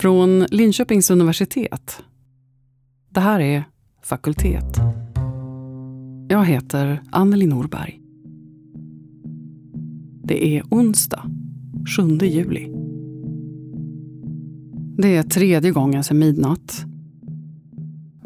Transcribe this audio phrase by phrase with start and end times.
[0.00, 2.02] Från Linköpings universitet.
[3.10, 3.64] Det här är
[4.02, 4.76] Fakultet.
[6.28, 8.00] Jag heter Anneli Norberg.
[10.24, 11.22] Det är onsdag,
[11.96, 12.72] 7 juli.
[14.98, 16.84] Det är tredje gången sedan midnatt.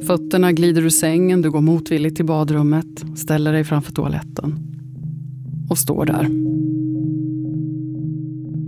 [0.03, 4.59] Fötterna glider ur sängen, du går motvilligt till badrummet, ställer dig framför toaletten
[5.71, 6.29] och står där.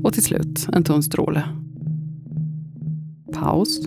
[0.04, 1.44] Och till slut en tunn stråle.
[3.44, 3.86] Paus.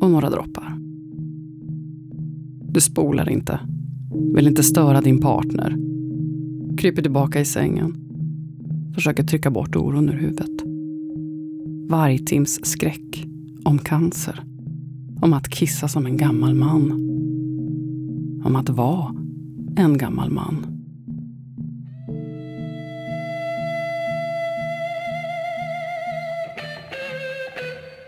[0.00, 0.78] Och några droppar.
[2.72, 3.60] Du spolar inte.
[4.34, 5.76] Vill inte störa din partner.
[6.78, 7.96] Kryper tillbaka i sängen.
[8.94, 10.62] Försöker trycka bort oron ur huvudet.
[11.90, 13.26] Vargtims skräck
[13.64, 14.44] om cancer.
[15.20, 16.92] Om att kissa som en gammal man.
[18.44, 19.14] Om att vara
[19.76, 20.79] en gammal man.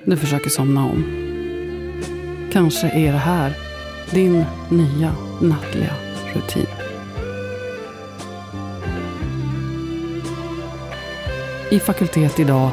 [0.04, 1.04] Du försöker somna om.
[2.52, 3.52] Kanske är det här
[4.10, 5.94] din nya nattliga
[6.34, 6.66] rutin.
[11.70, 12.70] I fakultet idag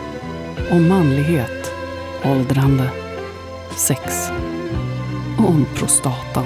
[0.72, 1.72] om manlighet,
[2.26, 2.90] åldrande,
[3.76, 4.30] sex
[5.38, 6.46] och om prostatan.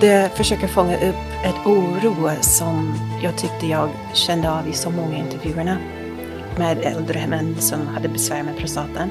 [0.00, 5.18] Det försöker fånga upp ett oro som jag tyckte jag kände av i så många
[5.18, 5.78] intervjuerna
[6.58, 9.10] med äldre män som hade besvär med prostatan.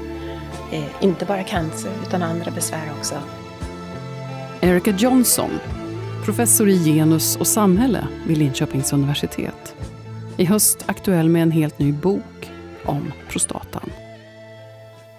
[0.71, 3.15] Eh, inte bara cancer, utan andra besvär också.
[4.61, 5.49] Erica Johnson,
[6.25, 9.75] professor i genus och samhälle vid Linköpings universitet.
[10.37, 12.51] I höst aktuell med en helt ny bok
[12.85, 13.89] om prostatan.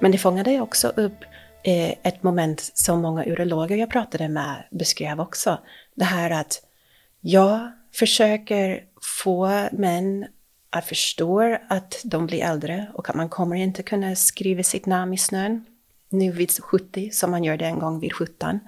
[0.00, 1.24] Men det fångade också upp
[1.64, 5.58] eh, ett moment som många urologer jag pratade med beskrev också.
[5.94, 6.62] Det här att
[7.20, 8.80] jag försöker
[9.22, 10.26] få män
[10.74, 15.14] att förstå att de blir äldre och att man kommer inte kunna skriva sitt namn
[15.14, 15.64] i snön
[16.08, 18.60] nu vid 70 som man gör det en gång vid 17.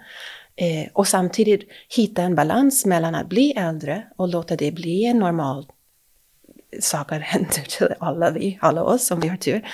[0.56, 5.18] Eh, och samtidigt hitta en balans mellan att bli äldre och låta det bli en
[5.18, 5.66] normal
[6.80, 9.68] sak att hända till alla vi, alla oss om vi har tur.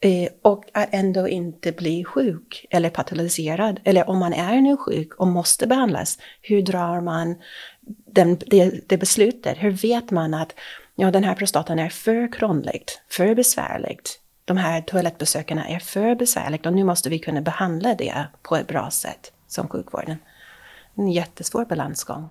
[0.00, 3.80] Eh, och att ändå inte bli sjuk eller patologiserad.
[3.84, 7.34] Eller om man är nu sjuk och måste behandlas, hur drar man
[8.06, 9.56] den, det, det beslutet?
[9.58, 10.54] Hur vet man att
[10.96, 14.20] ja, den här prostatan är för krånglig, för besvärligt.
[14.44, 18.68] De här toalettbesökarna är för besvärligt och nu måste vi kunna behandla det på ett
[18.68, 20.16] bra sätt som sjukvården.
[20.94, 22.28] En jättesvår balansgång.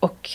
[0.00, 0.30] Och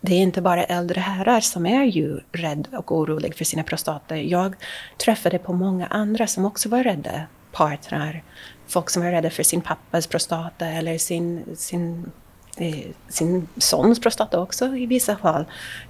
[0.00, 4.16] det är inte bara äldre herrar som är ju rädda och oroliga för sina prostater.
[4.16, 4.54] Jag
[4.98, 7.22] träffade på många andra som också var rädda.
[7.52, 8.24] Partner,
[8.66, 12.12] folk som var rädda för sin pappas prostata eller sin, sin
[12.56, 15.44] Eh, sin sons prostata också i vissa fall.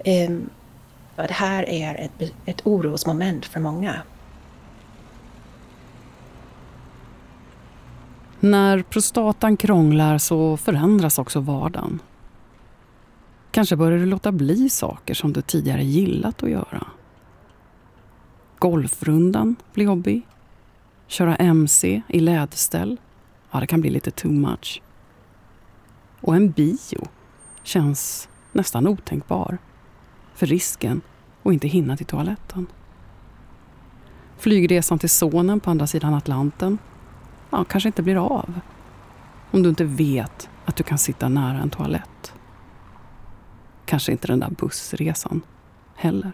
[0.04, 0.30] Eh,
[1.16, 4.02] det här är ett, ett orosmoment för många.
[8.40, 12.00] När prostatan krånglar så förändras också vardagen.
[13.50, 16.86] Kanske börjar du låta bli saker som du tidigare gillat att göra.
[18.58, 20.22] Golfrundan blir jobbig.
[21.06, 22.96] Köra MC i läderställ,
[23.50, 24.82] ja det kan bli lite too much.
[26.24, 27.08] Och en bio
[27.62, 29.58] känns nästan otänkbar
[30.34, 31.00] för risken
[31.42, 32.66] att inte hinna till toaletten.
[34.36, 36.78] Flygresan till sonen på andra sidan Atlanten
[37.50, 38.60] ja, kanske inte blir av
[39.50, 42.32] om du inte vet att du kan sitta nära en toalett.
[43.86, 45.40] Kanske inte den där bussresan
[45.94, 46.32] heller.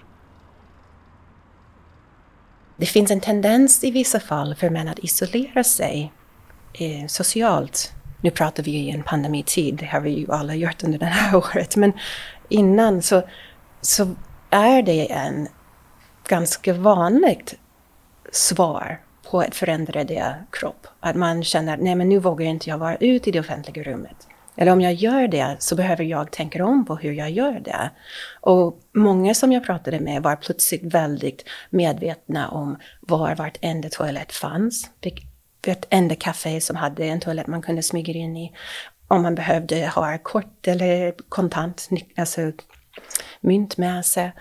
[2.76, 6.12] Det finns en tendens i vissa fall för män att isolera sig
[6.72, 10.84] eh, socialt nu pratar vi ju i en pandemitid, det har vi ju alla gjort
[10.84, 11.92] under det här året, men
[12.48, 13.22] innan så,
[13.81, 14.14] så
[14.50, 15.48] är det en
[16.28, 17.54] ganska vanligt
[18.32, 19.00] svar
[19.31, 20.86] på ett förändrade kropp.
[21.00, 24.26] Att man känner, nej men nu vågar inte jag vara ute i det offentliga rummet.
[24.56, 27.91] Eller om jag gör det så behöver jag tänka om på hur jag gör det.
[28.41, 34.90] Och många som jag pratade med var plötsligt väldigt medvetna om var vartenda toalett fanns,
[35.02, 35.30] Fick
[35.90, 38.52] enda café som hade en toalett man kunde smyga in i.
[39.08, 42.52] Om man behövde ha kort eller kontant, alltså
[43.40, 44.32] mynt med sig.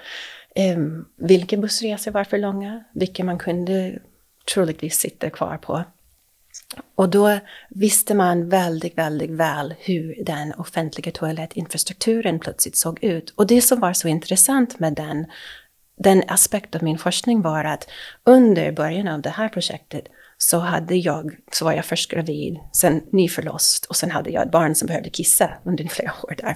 [0.76, 2.84] Um, vilka bussresor var för långa?
[2.94, 4.00] Vilka man kunde
[4.54, 5.84] troligtvis sitta kvar på.
[6.96, 7.40] Och då
[7.70, 13.30] visste man väldigt, väldigt väl hur den offentliga toalettinfrastrukturen plötsligt såg ut.
[13.30, 15.26] Och det som var så intressant med den,
[15.98, 17.90] den aspekt av min forskning var att
[18.24, 20.08] under början av det här projektet
[20.42, 24.52] så hade jag, så var jag först gravid, sen nyförlost och sen hade jag ett
[24.52, 26.56] barn som behövde kissa under flera år där.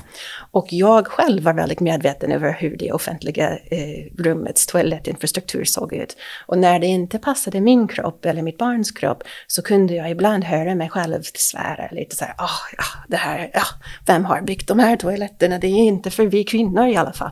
[0.51, 6.17] Och jag själv var väldigt medveten över hur det offentliga eh, rummets toalettinfrastruktur såg ut.
[6.47, 10.43] Och när det inte passade min kropp eller mitt barns kropp så kunde jag ibland
[10.43, 13.63] höra mig själv svära lite så här, oh, ja, det här, ja,
[14.05, 15.57] vem har byggt de här toaletterna?
[15.57, 17.31] Det är inte för vi kvinnor i alla fall.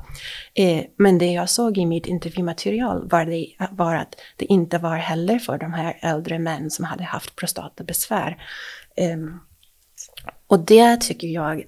[0.53, 4.95] Eh, men det jag såg i mitt intervjumaterial var, det, var att det inte var
[4.95, 8.43] heller för de här äldre män som hade haft prostatabesvär.
[9.13, 9.39] Um,
[10.47, 11.65] och det tycker jag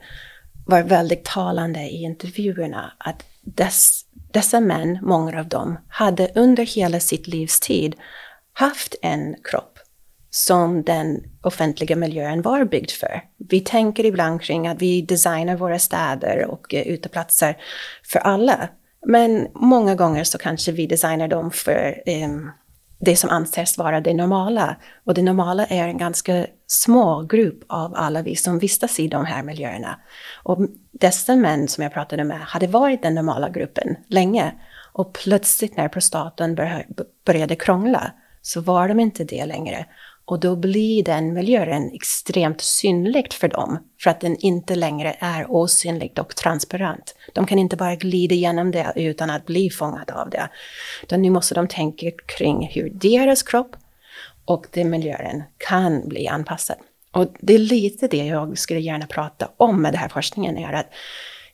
[0.65, 6.99] var väldigt talande i intervjuerna, att dess, dessa män, många av dem, hade under hela
[6.99, 7.95] sitt livs tid
[8.53, 9.79] haft en kropp
[10.29, 13.23] som den offentliga miljön var byggd för.
[13.37, 17.57] Vi tänker ibland kring att vi designar våra städer och eh, uteplatser
[18.03, 18.69] för alla.
[19.05, 22.51] Men många gånger så kanske vi designar dem för um,
[23.05, 24.75] det som anses vara det normala.
[25.05, 29.25] Och det normala är en ganska små grupp av alla vi som vistas i de
[29.25, 29.99] här miljöerna.
[30.43, 30.59] Och
[30.91, 34.53] dessa män som jag pratade med hade varit den normala gruppen länge.
[34.93, 36.55] Och plötsligt när prostatan
[37.25, 38.11] började krångla
[38.41, 39.85] så var de inte det längre.
[40.25, 45.51] Och då blir den miljön extremt synlig för dem, för att den inte längre är
[45.51, 47.15] osynlig och transparent.
[47.33, 50.49] De kan inte bara glida igenom det utan att bli fångade av det.
[51.03, 53.75] Utan nu måste de tänka kring hur deras kropp
[54.45, 56.77] och den miljön kan bli anpassad.
[57.11, 60.73] Och det är lite det jag skulle gärna prata om med den här forskningen, är
[60.73, 60.93] att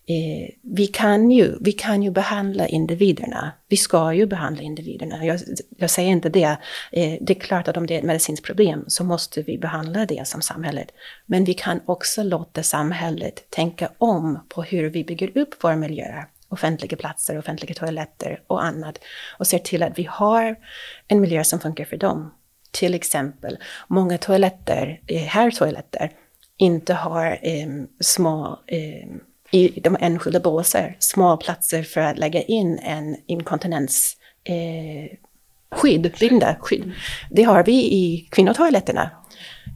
[0.09, 3.51] eh, vi, kan ju, vi kan ju behandla individerna.
[3.67, 5.25] Vi ska ju behandla individerna.
[5.25, 5.39] Jag,
[5.77, 6.57] jag säger inte det.
[6.91, 10.05] Eh, det är klart att om det är ett medicinskt problem så måste vi behandla
[10.05, 10.91] det som samhället.
[11.25, 16.23] Men vi kan också låta samhället tänka om på hur vi bygger upp vår miljö
[16.49, 18.99] offentliga platser, offentliga toaletter och annat
[19.37, 20.55] och ser till att vi har
[21.07, 22.33] en miljö som funkar för dem.
[22.71, 23.57] Till exempel,
[23.87, 26.11] många toaletter, eh, här toaletter,
[26.57, 27.67] inte har eh,
[27.99, 29.09] små eh,
[29.51, 35.17] i de enskilda båsar små platser för att lägga in en inkontinens eh,
[36.19, 36.91] binda skydd.
[37.29, 39.09] Det har vi i kvinnotoaletterna.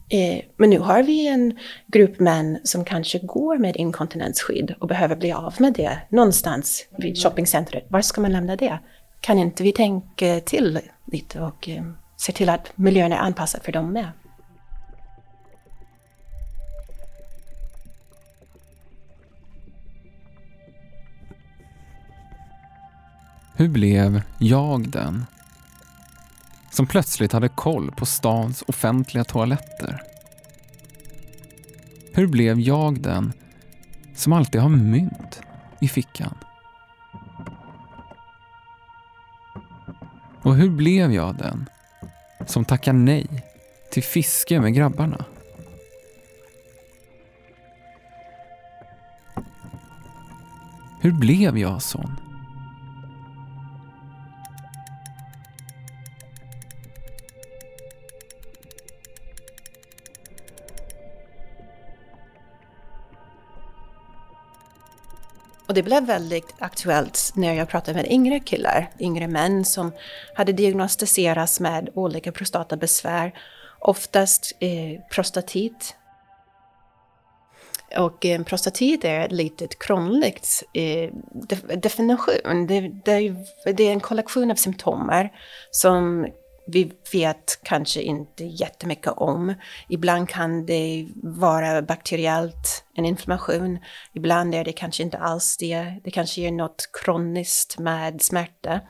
[0.08, 5.16] Eh, men nu har vi en grupp män som kanske går med inkontinensskydd och behöver
[5.16, 7.86] bli av med det någonstans vid shoppingcentret.
[7.88, 8.78] Var ska man lämna det?
[9.20, 10.80] Kan inte vi tänka till
[11.12, 11.84] lite och eh,
[12.16, 14.08] se till att miljön är anpassad för dem med?
[23.56, 25.26] Hur blev jag den
[26.70, 30.02] som plötsligt hade koll på stans offentliga toaletter?
[32.12, 33.32] Hur blev jag den
[34.14, 35.40] som alltid har mynt
[35.80, 36.34] i fickan?
[40.42, 41.68] Och hur blev jag den
[42.46, 43.44] som tackar nej
[43.90, 45.24] till fiske med grabbarna?
[51.00, 52.23] Hur blev jag sån?
[65.74, 69.92] Och det blev väldigt aktuellt när jag pratade med yngre killar, yngre män som
[70.34, 73.32] hade diagnostiserats med olika prostatabesvär,
[73.78, 75.96] oftast eh, prostatit.
[77.96, 81.10] Och eh, prostatit är ett litet krångligt eh,
[81.76, 82.66] definition.
[82.66, 83.34] Det, det,
[83.72, 85.32] det är en kollektion av symptomer
[85.70, 86.26] som
[86.66, 89.54] vi vet kanske inte jättemycket om.
[89.88, 93.78] Ibland kan det vara bakteriellt, en inflammation.
[94.12, 96.00] Ibland är det kanske inte alls det.
[96.04, 98.80] Det kanske är något kroniskt med smärta.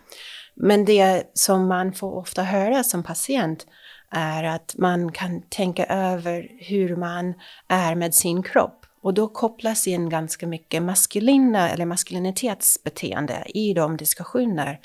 [0.55, 3.67] Men det som man får ofta höra som patient
[4.11, 7.35] är att man kan tänka över hur man
[7.69, 8.87] är med sin kropp.
[9.03, 14.81] Och då kopplas in ganska mycket maskulina eller maskulinitetsbeteende i de diskussioner.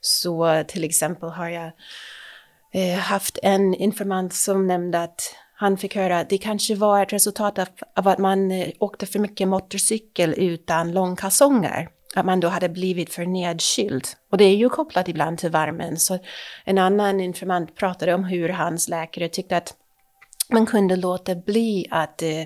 [0.00, 1.72] Så till exempel har jag
[2.72, 7.12] eh, haft en informant som nämnde att han fick höra att det kanske var ett
[7.12, 11.88] resultat av, av att man eh, åkte för mycket motorcykel utan långkalsonger.
[12.14, 14.04] Att man då hade blivit för nedkyld.
[14.30, 15.96] Och det är ju kopplat ibland till värmen.
[15.96, 16.18] Så
[16.64, 19.74] en annan informant pratade om hur hans läkare tyckte att
[20.48, 22.44] man kunde låta bli att eh,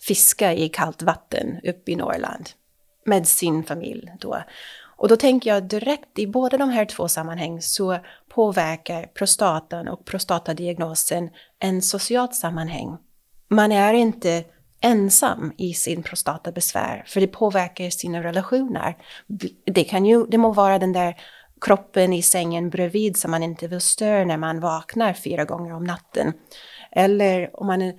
[0.00, 2.50] fiska i kallt vatten uppe i Norrland
[3.04, 4.42] med sin familj då.
[4.96, 7.98] Och då tänker jag direkt i båda de här två sammanhang så
[8.36, 12.98] påverkar prostatan och prostatadiagnosen en socialt sammanhang.
[13.48, 14.44] Man är inte
[14.80, 18.96] ensam i sin prostatabesvär, för det påverkar sina relationer.
[19.66, 21.16] Det, kan ju, det må vara den där
[21.60, 25.84] kroppen i sängen bredvid som man inte vill störa när man vaknar fyra gånger om
[25.84, 26.32] natten.
[26.92, 27.92] Eller om man eh,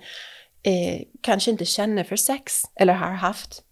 [1.20, 3.62] kanske inte känner för sex eller har haft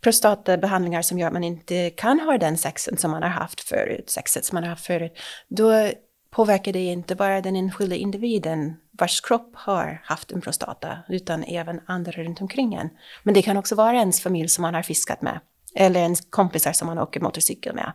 [0.00, 4.10] prostatabehandlingar som gör att man inte kan ha den sexen som man har haft förut,
[4.10, 5.18] sexet som man har haft förut,
[5.48, 5.90] då
[6.30, 11.80] påverkar det inte bara den enskilda individen vars kropp har haft en prostata, utan även
[11.86, 12.88] andra runt omkring en.
[13.22, 15.40] Men det kan också vara ens familj som man har fiskat med,
[15.74, 17.92] eller ens kompisar som man åker motorcykel med,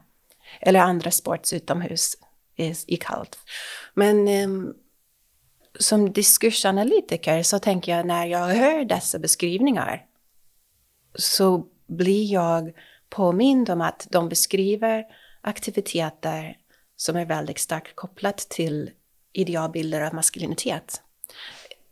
[0.60, 2.16] eller andra sports utomhus
[2.88, 3.40] i kallt.
[3.94, 4.74] Men um,
[5.80, 10.06] som diskursanalytiker så tänker jag när jag hör dessa beskrivningar
[11.16, 12.72] så blir jag
[13.10, 15.04] påmind om att de beskriver
[15.42, 16.58] aktiviteter
[17.02, 18.92] som är väldigt starkt kopplat till
[19.34, 21.02] idealbilder av maskulinitet.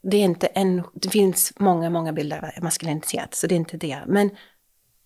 [0.01, 3.77] Det, är inte en, det finns många, många bilder av maskulinitet, så det är inte
[3.77, 3.99] det.
[4.07, 4.29] Men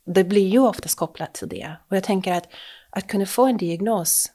[0.05, 1.75] det blir ju oftast kopplat till det.
[1.89, 2.47] Och jag tänker att
[2.89, 4.31] att kunna få en diagnos,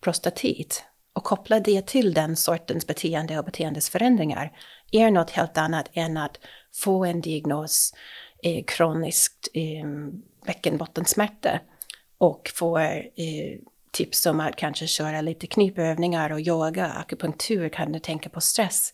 [0.00, 4.52] prostatit, och koppla det till den sortens beteende och beteendesförändringar
[4.92, 6.38] är något helt annat än att
[6.74, 7.94] få en diagnos
[8.42, 9.88] eh, kroniskt eh,
[10.46, 11.60] bäckenbottensmärta
[12.18, 13.58] och få eh,
[13.90, 18.92] tips om att kanske köra lite knipövningar och yoga, akupunktur, kan du tänka på stress.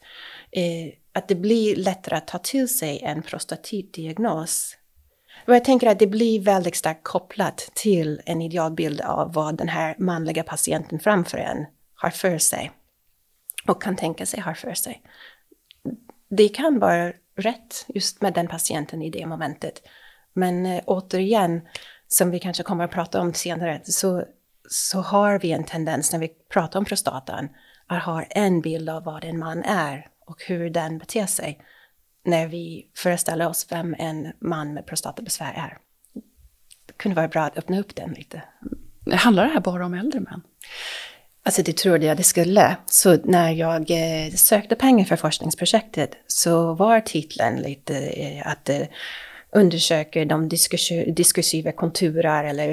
[0.51, 4.77] Eh, att det blir lättare att ta till sig en prostatitdiagnos.
[5.47, 9.69] Och jag tänker att det blir väldigt starkt kopplat till en idealbild av vad den
[9.69, 12.71] här manliga patienten framför en har för sig
[13.67, 15.03] och kan tänka sig har för sig.
[16.29, 19.83] Det kan vara rätt just med den patienten i det momentet.
[20.33, 21.61] Men eh, återigen,
[22.09, 24.25] som vi kanske kommer att prata om senare, så,
[24.69, 27.49] så har vi en tendens när vi pratar om prostatan
[27.87, 31.61] att ha en bild av vad en man är och hur den beter sig
[32.25, 35.79] när vi föreställer oss vem en man med prostatabesvär är.
[36.87, 38.43] Det kunde vara bra att öppna upp den lite.
[39.13, 40.43] Handlar det här bara om äldre män?
[41.43, 42.77] Alltså det trodde jag det skulle.
[42.87, 48.83] Så när jag eh, sökte pengar för forskningsprojektet så var titeln lite eh, att eh,
[49.53, 50.49] undersöka de
[51.07, 52.69] diskursiva konturer eller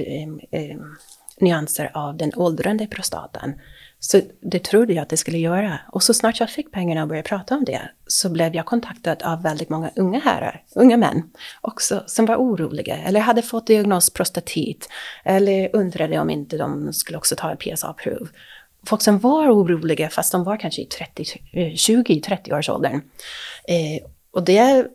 [1.39, 3.53] nyanser av den åldrande prostatan.
[3.99, 5.79] Så det trodde jag att det skulle göra.
[5.91, 9.23] Och så snart jag fick pengarna och började prata om det så blev jag kontaktad
[9.23, 11.23] av väldigt många unga herrar, unga män
[11.61, 14.89] också, som var oroliga eller hade fått diagnos prostatit
[15.25, 18.29] eller undrade om inte de skulle också ta ett PSA-prov
[18.85, 20.87] folk som var oroliga fast de var kanske i
[21.53, 23.01] 20-30-årsåldern.
[23.67, 24.87] Eh, och det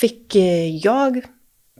[0.00, 1.24] fick eh, jag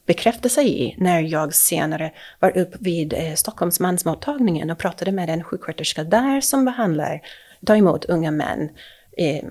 [0.06, 5.44] bekräftelse i när jag senare var upp vid eh, Stockholms mansmottagningen och pratade med en
[5.44, 7.22] sjuksköterska där som behandlar,
[7.66, 8.68] tar emot unga män.
[9.18, 9.44] Eh,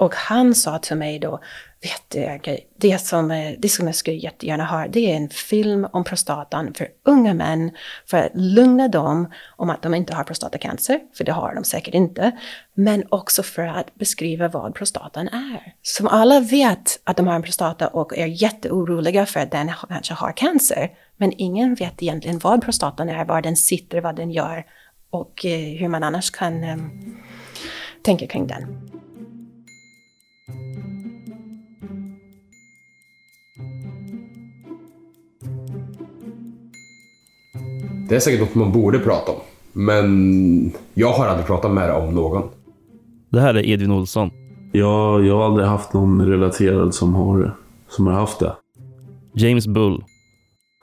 [0.00, 1.40] och han sa till mig då,
[1.82, 5.86] vet du, det som, eh, det som jag skulle jättegärna ha, det är en film
[5.92, 7.70] om prostatan för unga män,
[8.06, 11.94] för att lugna dem om att de inte har prostatacancer, för det har de säkert
[11.94, 12.32] inte,
[12.74, 15.74] men också för att beskriva vad prostatan är.
[15.82, 20.14] Som alla vet att de har en prostata och är jätteoroliga för att den kanske
[20.14, 24.66] har cancer, men ingen vet egentligen vad prostatan är, var den sitter, vad den gör
[25.10, 27.16] och eh, hur man annars kan um,
[28.02, 28.90] tänka kring den.
[38.10, 39.38] Det är säkert något man borde prata om.
[39.72, 42.42] Men jag har aldrig pratat med det om någon.
[43.28, 44.30] Det här är Edvin Olsson.
[44.72, 47.56] Ja, jag har aldrig haft någon relaterad som har,
[47.88, 48.52] som har haft det.
[49.34, 50.04] James Bull.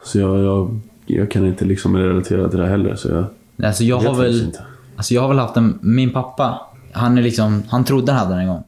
[0.04, 2.96] Så jag, jag, jag kan inte liksom relatera till det heller.
[2.96, 3.26] Så jag,
[3.68, 4.64] alltså jag, har väl, inte.
[4.96, 5.80] Alltså jag har väl haft en...
[5.82, 8.64] Min pappa, han, är liksom, han trodde han hade den en gång.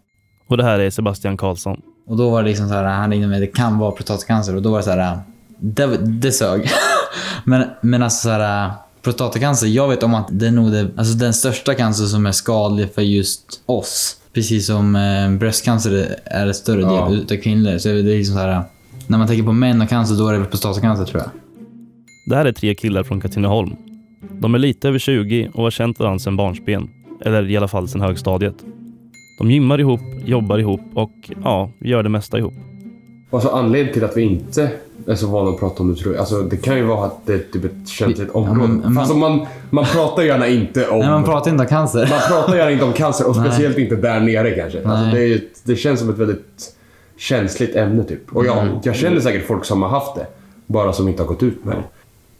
[0.47, 1.81] Och det här är Sebastian Karlsson.
[2.07, 4.55] Och då var det liksom så här, han ringde mig, det kan vara prostatacancer.
[4.55, 5.19] Och då var det så här,
[5.59, 6.69] det, det sög.
[7.43, 8.71] men, men alltså så här,
[9.01, 12.31] prostatacancer, jag vet om att det är nog det, alltså den största cancer som är
[12.31, 14.15] skadlig för just oss.
[14.33, 17.13] Precis som eh, bröstcancer är en större del ja.
[17.13, 17.77] utav kvinnor.
[17.77, 18.63] Så det är liksom så här,
[19.07, 21.31] när man tänker på män och cancer, då är det prostatacancer tror jag.
[22.29, 23.75] Det här är tre killar från Katrineholm.
[24.41, 26.89] De är lite över 20 och har känt varandra sedan barnsben.
[27.25, 28.55] Eller i alla fall sedan högstadiet.
[29.39, 31.11] De gymmar ihop, jobbar ihop och
[31.43, 32.53] ja, gör det mesta ihop.
[33.31, 34.71] Alltså anledningen till att vi inte
[35.07, 36.19] är så vana att prata om det tror jag.
[36.19, 38.59] Alltså det kan ju vara att det är typ ett känsligt område.
[38.61, 40.99] Ja, men, Fast man, man, man pratar gärna inte om...
[40.99, 41.99] Nej, man pratar inte om cancer.
[41.99, 44.87] Man pratar gärna inte om cancer och speciellt inte där nere kanske.
[44.87, 46.75] Alltså, det, är, det känns som ett väldigt
[47.17, 48.35] känsligt ämne typ.
[48.35, 48.77] Och jag, mm.
[48.83, 50.27] jag känner säkert folk som har haft det.
[50.65, 51.83] Bara som inte har gått ut med det.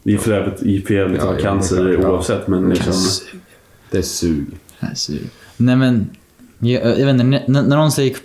[0.03, 2.93] Det är för övrigt för jävligt ja, cancer ja, oavsett men liksom...
[3.91, 4.45] Det är sug.
[4.79, 5.29] Det är sug.
[5.57, 6.09] Nej men
[6.59, 8.15] jag, jag vet inte, när, när någon säger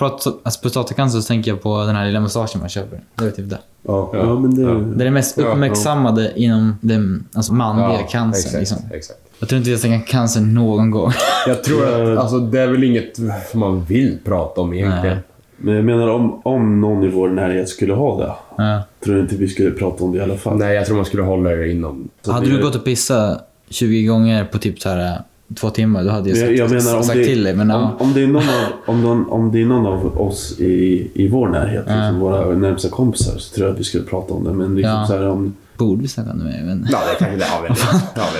[0.62, 3.00] prostatacancer så tänker jag på den här lilla mustaschen man köper.
[3.14, 3.58] Det är typ det.
[3.86, 4.38] Ja, ja.
[4.40, 4.62] men det...
[4.62, 4.68] Ja.
[4.74, 8.30] Det är det mest Ja, uppmärksammade inom den alltså manliga cancern.
[8.46, 8.78] exakt, Liksom.
[8.96, 9.18] exakt.
[9.38, 11.12] Jag tror inte vi har snackat cancer någon gång.
[11.46, 13.16] Jag tror att alltså, det är väl inget
[13.50, 15.16] som man vill prata om egentligen.
[15.16, 15.24] Nej.
[15.56, 18.32] Men jag menar om, om någon i vår närhet skulle ha det.
[18.62, 18.82] Ja.
[19.04, 20.56] Tror jag inte vi skulle prata om det i alla fall.
[20.58, 22.08] Nej, jag tror man skulle hålla det inom...
[22.22, 25.18] Så Hade det- du gått och pissat 20 gånger på typ så här
[25.54, 27.54] två timmar, då hade jag, Jag, sagt, jag menar om sagt det, till dig.
[27.56, 28.04] Men om, ja.
[28.04, 31.28] om, det är någon av, om, någon, om det är någon av oss i, i
[31.28, 34.52] vår närhet, liksom våra närmsta kompisar, så tror jag att vi skulle prata om det.
[34.52, 35.06] Men liksom Ja.
[35.06, 36.60] så här, om, Borde vi snacka om det?
[36.64, 36.88] Jag inte.
[36.92, 37.44] Ja, det kanske det.
[37.50, 37.72] Ja, vem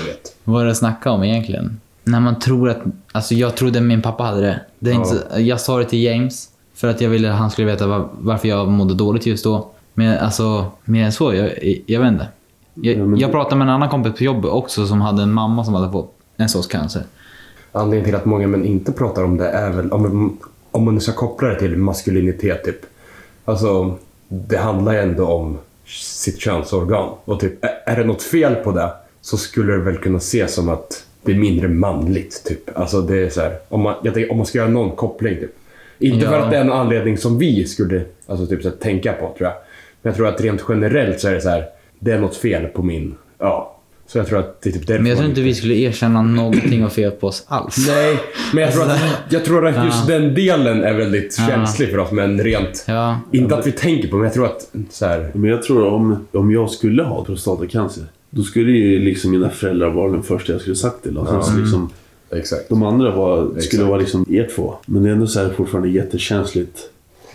[0.05, 0.19] vet.
[0.25, 0.31] Ja.
[0.45, 1.81] Vad är det att snacka om egentligen?
[2.05, 2.83] När man tror att...
[3.13, 4.61] Alltså jag trodde min pappa hade det.
[4.79, 7.51] det är inte, så- jag sa det till James för att jag ville att han
[7.51, 9.71] skulle veta var, varför jag mådde dåligt just då.
[9.95, 11.51] Men alltså, mer än så, jag,
[11.87, 12.27] jag vet inte.
[12.75, 15.33] Jag, Ja, men- jag pratade med en annan kompis på jobbet också som hade en
[15.33, 17.03] mamma som hade fått en sorts cancer.
[17.73, 20.39] Anledningen till att många män inte pratar om det är väl, om,
[20.71, 22.81] om man nu ska koppla det till maskulinitet typ.
[23.45, 23.95] Alltså,
[24.29, 27.09] det handlar ju ändå om sitt könsorgan.
[27.25, 30.69] Och typ, är- det något fel på det så skulle det väl kunna ses som
[30.69, 32.45] att det är mindre manligt.
[32.45, 32.79] Typ.
[32.79, 35.35] Alltså det är så här, om, man, jag tänker, om man ska göra någon koppling.
[35.37, 35.55] Typ.
[35.99, 36.45] Inte för Ja.
[36.45, 39.49] att det är en anledning som vi skulle alltså, typ, så här, tänka på tror
[39.49, 39.53] jag.
[40.03, 41.67] Men jag tror att rent generellt så är det så här,
[41.99, 43.74] det är något fel på min, ja.
[44.15, 46.23] Så jag tror att det är typ därför Men jag tror inte vi skulle erkänna
[46.23, 47.87] någonting var fel på oss alls.
[47.89, 48.19] Nej,
[48.53, 50.19] men jag tror att, jag tror att just Ja.
[50.19, 51.47] den delen är väldigt Ja.
[51.49, 52.11] känslig för oss.
[52.13, 52.85] Men rent...
[52.89, 53.21] Ja.
[53.33, 56.27] Inte att vi tänker på, men jag tror att så här, men jag tror om,
[56.33, 60.61] om jag skulle ha prostatacancer, då skulle ju liksom mina föräldrar vara den första jag
[60.61, 61.19] skulle sagt till.
[61.19, 61.91] Och sen så liksom,
[62.33, 62.69] Exakt.
[62.69, 63.83] de andra var, skulle Exakt.
[63.83, 64.75] vara liksom er två.
[64.87, 66.79] Men det är ändå så här fortfarande jättekänsligt.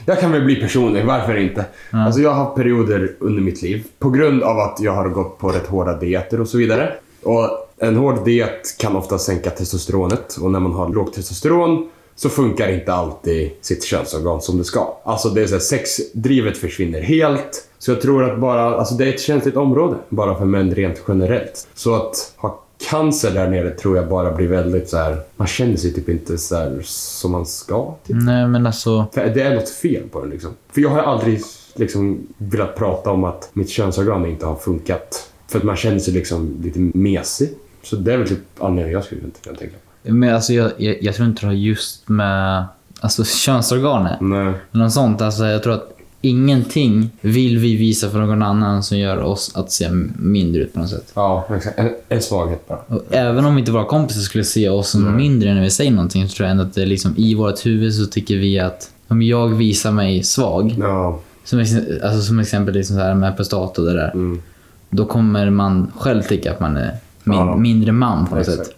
[0.06, 1.65] Jag kan väl bli personlig, varför inte?
[1.91, 5.38] Alltså jag har haft perioder under mitt liv på grund av att jag har gått
[5.38, 6.94] på rätt hårda dieter och så vidare.
[7.24, 12.29] Och en hård diet kan ofta sänka testosteronet och när man har lågt testosteron så
[12.29, 14.98] funkar inte alltid sitt könsorgan som det ska.
[15.03, 17.68] Alltså det är så här, sexdrivet försvinner helt.
[17.77, 21.01] Så jag tror att bara, alltså det är ett känsligt område bara för män rent
[21.08, 21.68] generellt.
[21.74, 25.17] Så att ha cancer där nere tror jag bara blir väldigt så här.
[25.36, 27.95] man känner sig typ inte så här som man ska.
[28.07, 28.15] Typ.
[28.19, 29.05] Nej men alltså.
[29.13, 30.51] För det är något fel på den liksom.
[30.71, 31.41] För jag har aldrig
[31.75, 35.29] liksom velat prata om att mitt könsorgan inte har funkat.
[35.48, 37.50] För att man känner sig liksom lite mesig.
[37.83, 40.13] Så det är väl typ anledningen jag skulle kunna tänka på.
[40.13, 42.65] Men alltså jag, jag, jag tror inte det har just med
[42.99, 44.21] alltså, könsorganet.
[44.21, 44.54] Nej.
[44.71, 45.21] Något sånt.
[45.21, 49.71] Alltså, jag tror att ingenting vill vi visa för någon annan som gör oss att
[49.71, 51.12] se mindre ut på något sätt.
[51.13, 51.79] Ja, exakt.
[51.79, 52.79] En, en svaghet bara.
[52.88, 56.29] Och även om inte våra kompisar skulle se oss som mindre när vi säger någonting
[56.29, 58.89] så tror jag ändå att det är liksom i vårt huvud så tycker vi att
[59.08, 63.82] om jag visar mig svag, Ja, som, alltså, som exempel liksom så här med prostata
[63.82, 64.41] och det där, Mm.
[64.89, 66.91] då kommer man själv tycka att man är
[67.23, 67.55] min, Ja.
[67.58, 68.67] mindre man på något Exakt.
[68.67, 68.75] sätt.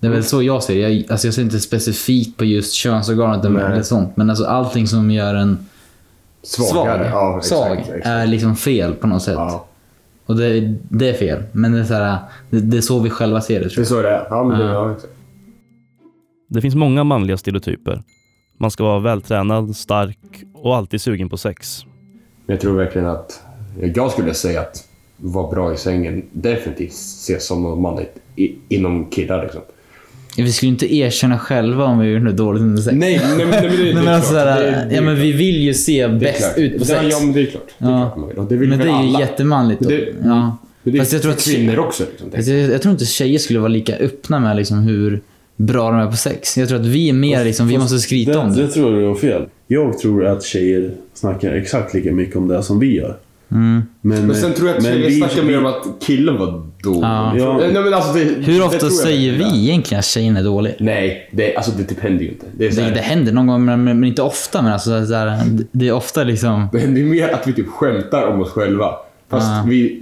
[0.00, 0.80] Det är väl så jag ser det.
[0.80, 5.10] Jag, alltså jag ser inte specifikt på just könsorganet eller sånt, men alltså allting som
[5.10, 5.58] gör en
[6.42, 6.98] svagare.
[7.10, 8.06] svag, Ja, exakt, svag exakt.
[8.06, 9.34] är liksom fel på något sätt.
[9.34, 9.66] Ja,
[10.26, 11.42] Och det, det är fel.
[11.52, 12.18] Men det är, så här,
[12.50, 13.88] det, det är så vi själva ser det det tror är jag.
[13.88, 14.26] så det är.
[14.30, 14.96] Ja, men det, Ja.
[16.50, 18.02] Det finns många manliga stereotyper.
[18.58, 20.18] Man ska vara vältränad, stark
[20.54, 21.84] och alltid sugen på sex.
[22.46, 23.42] Men jag tror verkligen att...
[23.94, 24.84] Jag skulle säga att
[25.16, 29.60] vara bra i sängen definitivt ses som något manligt i, inom killar liksom.
[30.44, 32.96] Vi skulle inte erkänna själva om vi gjorde dåligt under sex.
[32.96, 34.44] Nej, nej, men, nej, men det, det är men alltså, klart.
[34.44, 35.24] såhär, Det är- det är ja, men klart.
[35.26, 37.00] vi vill ju se bäst ut på sex.
[37.10, 37.68] Ja, men det är klart.
[37.78, 38.12] Det är Ja.
[38.14, 38.68] klart man vill.
[38.68, 39.20] Men det är ju alla.
[39.20, 39.80] jättemanligt.
[39.80, 39.88] Då.
[39.88, 40.56] det- ja.
[40.82, 42.04] Men det är Fast jag tror att kvinnor också.
[42.10, 42.60] Liksom, jag.
[42.64, 45.20] jag, jag tror inte tjejer skulle vara lika öppna med liksom hur
[45.56, 46.58] bra de är på sex.
[46.58, 48.62] Jag tror att vi är mer liksom, vi måste skryta om det.
[48.62, 49.42] Det tror jag är fel.
[49.66, 53.16] Jag tror att tjejer snackar exakt lika mycket om det som vi gör.
[53.50, 53.82] Mm.
[54.00, 56.46] Men, Men sen tror jag att vi- snackar mer om att killen var
[56.82, 57.00] dålig.
[57.02, 57.34] Ja.
[57.38, 57.56] Ja.
[57.58, 60.42] Nej, men alltså, det, det Hur tror ofta jag säger vi egentligen att tjejen är
[60.44, 60.74] dålig?
[60.80, 62.46] Nej, det, alltså, det typ händer ju inte.
[62.56, 64.62] Det, Det, det händer någon gång, men, men inte ofta.
[64.62, 65.40] Men alltså, så här,
[65.72, 66.68] det är ofta liksom...
[66.72, 68.94] det händer mer att vi typ skämtar om oss själva.
[69.30, 69.64] Fast Ja.
[69.68, 70.00] vi,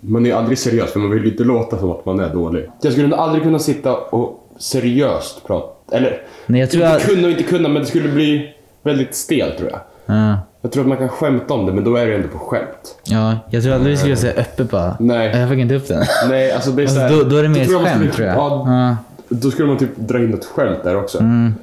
[0.00, 2.64] man är aldrig seriös för man vill ju inte låta som att man är dålig.
[2.82, 5.96] Jag skulle nog aldrig kunna sitta och seriöst prata.
[5.96, 8.48] Eller, Nej, jag tror inte att- kunna och inte kunna, men det skulle bli
[8.82, 9.80] väldigt stelt tror jag.
[10.06, 12.38] Ja, Jag tror att man kan skämta om det, men då är det ändå på
[12.38, 12.96] skämt.
[13.04, 14.96] ja, jag tror aldrig vi skulle säga öppet bara.
[15.00, 15.36] Nej.
[15.40, 16.04] Jag fick inte upp den.
[16.28, 18.12] Nej, alltså det är Alltså, så här, då, då är det mer man skämt skulle-
[18.12, 18.36] tror jag.
[18.36, 18.96] Ja.
[19.28, 21.18] Då skulle man typ dra in ett skämt där också.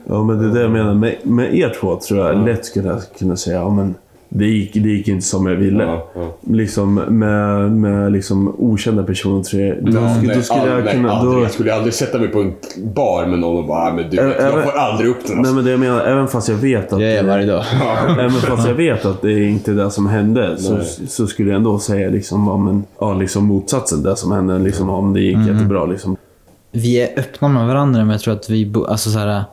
[0.05, 0.93] Ja, men det är det jag menar.
[0.93, 3.95] Med, med er två tror jag lätt skulle kunna säga ja, men
[4.35, 5.83] det gick, det gick inte som jag ville.
[5.83, 6.33] Ja, ja.
[6.53, 9.77] Liksom med, med liksom okända personer tror jag.
[9.93, 11.11] Då, Nej, då skulle aldrig, jag kunna...
[11.11, 11.37] aldrig.
[11.37, 12.53] Då, Jag skulle aldrig sätta mig på en
[12.95, 15.31] bar med någon och bara, "Ah, men du, Ä- jag även- får aldrig upp den.
[15.31, 15.53] nej Alltså.
[15.55, 17.01] men det jag menar, även fast jag vet att...
[17.01, 17.63] Jag varje dag.
[18.19, 21.57] Även fast jag vet att det är inte det som hände så, så skulle jag
[21.57, 24.03] ändå säga liksom, ja, men, ja, liksom motsatsen.
[24.03, 25.85] Det som hände, liksom, om det gick jättebra.
[25.85, 26.17] Liksom.
[26.71, 28.65] Vi är öppna med varandra, men jag tror att vi...
[28.65, 29.43] bo- Alltså, så här,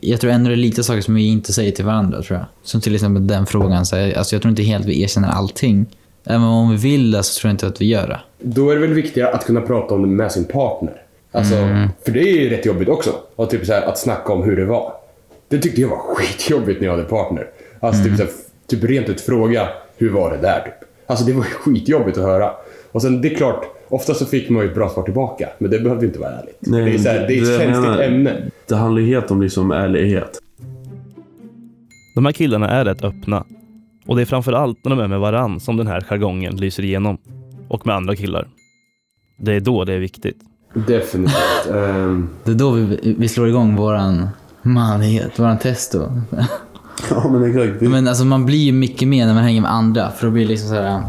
[0.00, 2.46] jag tror ändå det är lite saker som vi inte säger till varandra, tror jag.
[2.62, 3.86] Som till exempel den frågan.
[3.86, 5.86] Så här, alltså, jag tror inte helt vi erkänner allting.
[6.24, 8.20] Även om vi vill det så tror jag inte att vi gör det.
[8.42, 11.02] Då är det väl viktigare att kunna prata om det med sin partner.
[11.32, 11.54] Alltså,
[12.04, 13.10] För det är ju rätt jobbigt också.
[13.36, 14.92] Och typ så här, att snacka om hur det var.
[15.48, 17.46] Det tyckte jag var skitjobbigt när jag hade partner.
[17.80, 18.30] Alltså typ, så här,
[18.66, 20.60] typ rent ut fråga, hur var det där?
[20.60, 20.88] Typ.
[21.06, 22.52] Alltså det var skitjobbigt att höra.
[22.92, 25.48] Och sen det är klart, ofta så fick man ju ett bra svar tillbaka.
[25.58, 26.58] Men det behövde inte vara ärligt.
[26.60, 28.02] Nej, det är, så här, det är det ett känsligt menar.
[28.02, 28.36] ämne.
[28.68, 30.38] Det handlar ju helt om liksom ärlighet.
[32.14, 33.44] De här killarna är rätt öppna.
[34.06, 36.82] Och det är framför allt när de är med varann som den här jargongen lyser
[36.84, 37.18] igenom.
[37.68, 38.48] Och med andra killar.
[39.38, 40.36] Det är då det är viktigt.
[40.74, 41.36] Definitivt.
[41.74, 44.28] Ehm, Det är då vi, vi slår igång våran
[44.62, 45.98] manlighet, våran testo.
[47.10, 47.80] Ja men exakt.
[47.80, 50.10] Det, Men alltså man blir ju mycket mer när man hänger med andra.
[50.10, 51.02] För då blir det liksom så här.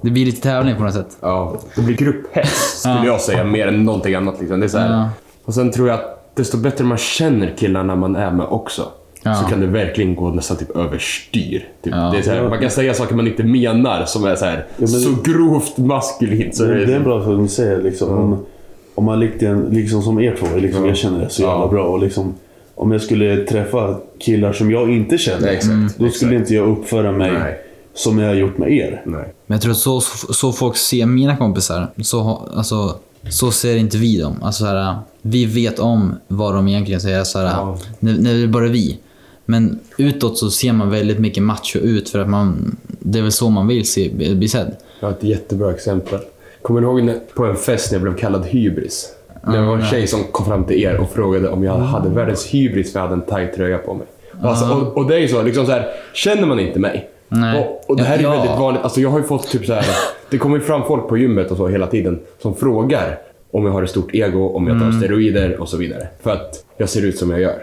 [0.00, 1.16] Det blir lite tävling på något sätt.
[1.20, 3.06] ja, det blir grupphets skulle Ja.
[3.06, 4.40] jag säga, mer än någonting annat.
[4.40, 4.60] Liksom.
[4.60, 4.92] Det är så här.
[4.92, 5.08] Ja.
[5.44, 8.82] Och sen tror jag att desto bättre man känner killarna man är med också.
[9.22, 9.34] Ja.
[9.34, 11.68] Så kan det verkligen gå nästan typ överstyr.
[11.82, 12.10] Typ, Ja.
[12.12, 14.66] det är så här, man kan säga saker man inte menar som är så, här,
[14.76, 16.56] men- så grovt maskulint.
[16.56, 17.82] Så det, det, är en bra sak du säger.
[17.82, 18.46] Liksom, om,
[18.94, 21.68] om man liksom, liksom som er två, liksom, jag känner det så jävla Ja.
[21.68, 21.84] bra.
[21.84, 22.34] Och liksom,
[22.74, 25.74] om jag skulle träffa killar som jag inte känner, Nej, exakt.
[25.74, 26.32] då skulle exakt.
[26.32, 27.58] inte jag uppföra mig Nej.
[27.98, 29.02] Som jag har gjort med er.
[29.06, 29.34] Nej.
[29.46, 32.94] Men jag tror att så, så, så folk ser mina kompisar, så, alltså,
[33.30, 34.36] så ser inte vi dem.
[34.42, 37.78] Alltså, så här, vi vet om vad de egentligen säger, så här, Ja.
[37.98, 38.98] när, när det är bara vi.
[39.44, 43.32] Men utåt så ser man väldigt mycket macho ut för att man, det är väl
[43.32, 44.76] så man vill se, bli sedd.
[45.00, 46.18] Jag har ett jättebra exempel.
[46.62, 49.08] Kommer ni ihåg när, på en fest när jag blev kallad hybris?
[49.52, 52.46] Det var en tjej som kom fram till er och frågade om jag hade världens
[52.46, 54.06] hybris för jag hade en tajt tröja på mig.
[54.42, 57.10] Och, alltså, och, och det är ju så, liksom så här, känner man inte mig
[57.28, 57.60] Nej.
[57.60, 58.30] och, och det här är Ja.
[58.30, 58.82] väldigt vanligt.
[58.82, 59.84] Alltså jag har ju fått typ så här,
[60.30, 63.18] det kommer ju fram folk på gymmet och så hela tiden som frågar
[63.50, 65.00] om jag har ett stort ego, om jag tar Mm.
[65.00, 66.06] steroider och så vidare.
[66.22, 67.58] För att jag ser ut som jag gör.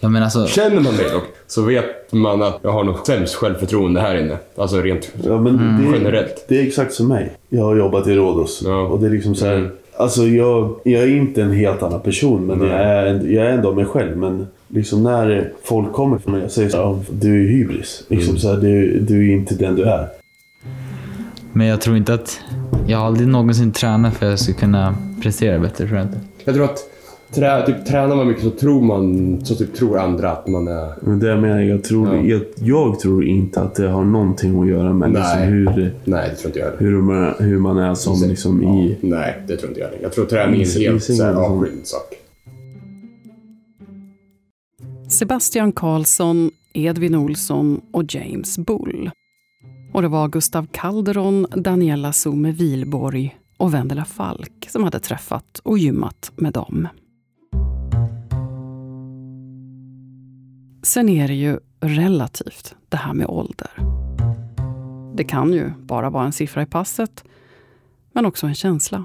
[0.00, 3.34] Ja, men alltså, Känner man mig dock så vet man att jag har nog sämst
[3.34, 4.36] självförtroende här inne.
[4.56, 6.44] Alltså rent Ja, men det, generellt.
[6.48, 7.32] det är exakt som mig.
[7.48, 8.62] Jag har jobbat i Rhodos.
[8.64, 8.80] Ja.
[8.82, 9.70] Och det är liksom så här, Mm.
[9.96, 13.72] Alltså jag, jag är inte en helt annan person, men jag är, jag är ändå
[13.74, 14.16] mig själv.
[14.16, 18.04] Men liksom när folk kommer för mig och säger så "Ja, du är hybris.
[18.08, 20.08] Liksom så här, du, du är inte den du är.
[21.52, 22.40] men jag tror inte att...
[22.86, 26.18] Jag har aldrig någonsin tränat för att jag ska kunna prestera bättre, tror jag inte.
[26.44, 26.78] Jag tror att
[27.34, 30.92] trä, typ, tränar man mycket så tror man, så typ tror andra att man är...
[31.00, 32.22] Men det jag menar, jag tror, Ja.
[32.22, 35.48] jag, jag tror inte att det har någonting att göra med liksom Nej.
[35.48, 36.78] hur, Nej, det tror inte jag heller.
[36.78, 38.96] hur, man, hur man är som liksom i...
[39.00, 40.02] Nej, det tror inte jag heller.
[40.02, 42.16] Jag tror träning är en helt avskild sak.
[45.10, 49.10] Sebastian Karlsson, Edvin Olsson och James Bull.
[49.92, 55.78] Och det var Gustav Calderon, Daniela Sume Vilborg och Vendela Falk som hade träffat och
[55.78, 56.88] gymmat med dem.
[60.82, 63.70] Sen är det ju relativt, det här med ålder.
[65.16, 67.24] Det kan ju bara vara en siffra i passet,
[68.12, 69.04] men också en känsla.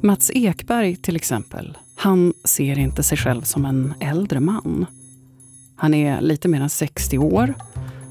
[0.00, 4.86] Mats Ekberg till exempel, han ser inte sig själv som en äldre man.
[5.76, 7.54] Han är lite mer än 60 år,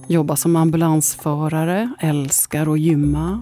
[0.07, 3.41] jobbar som ambulansförare, älskar att gymma.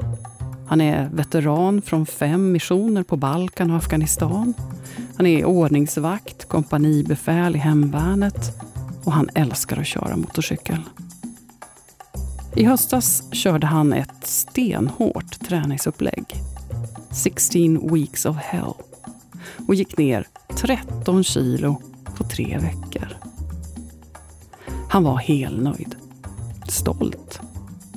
[0.67, 4.53] Han är veteran från fem missioner på Balkan och Afghanistan.
[5.17, 8.51] Han är ordningsvakt, kompanibefäl i hemvärnet
[9.03, 10.79] och han älskar att köra motorcykel.
[12.55, 16.25] I höstas körde han ett stenhårt träningsupplägg.
[17.11, 18.73] 16 weeks of hell
[19.67, 21.81] och gick ner 13 kilo
[22.17, 23.07] på tre veckor.
[24.89, 25.95] Han var helnöjd,
[26.67, 27.39] stolt.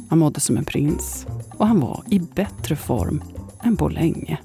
[0.08, 3.22] Han mådde som en prins och han var i bättre form
[3.62, 4.38] än på länge.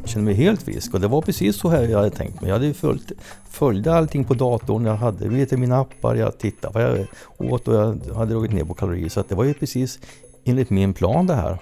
[0.00, 2.48] Jag kände mig helt frisk och det var precis så här jag hade tänkt mig.
[2.48, 3.12] Jag hade följt,
[3.50, 7.06] följde allting på datorn, jag hade vet, mina appar, jag tittade vad jag
[7.52, 9.08] åt och jag hade dragit ner på kalorier.
[9.08, 9.98] Så att det var ju precis
[10.44, 11.58] enligt min plan det här.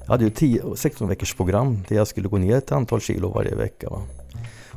[0.00, 3.28] Jag hade ju 10, 16 veckors program där jag skulle gå ner ett antal kilo
[3.28, 3.90] varje vecka.
[3.90, 4.02] Va?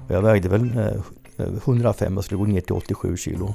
[0.08, 1.02] Och jag vägde väl eh,
[1.38, 3.54] 105 och skulle gå ner till 87 kilo.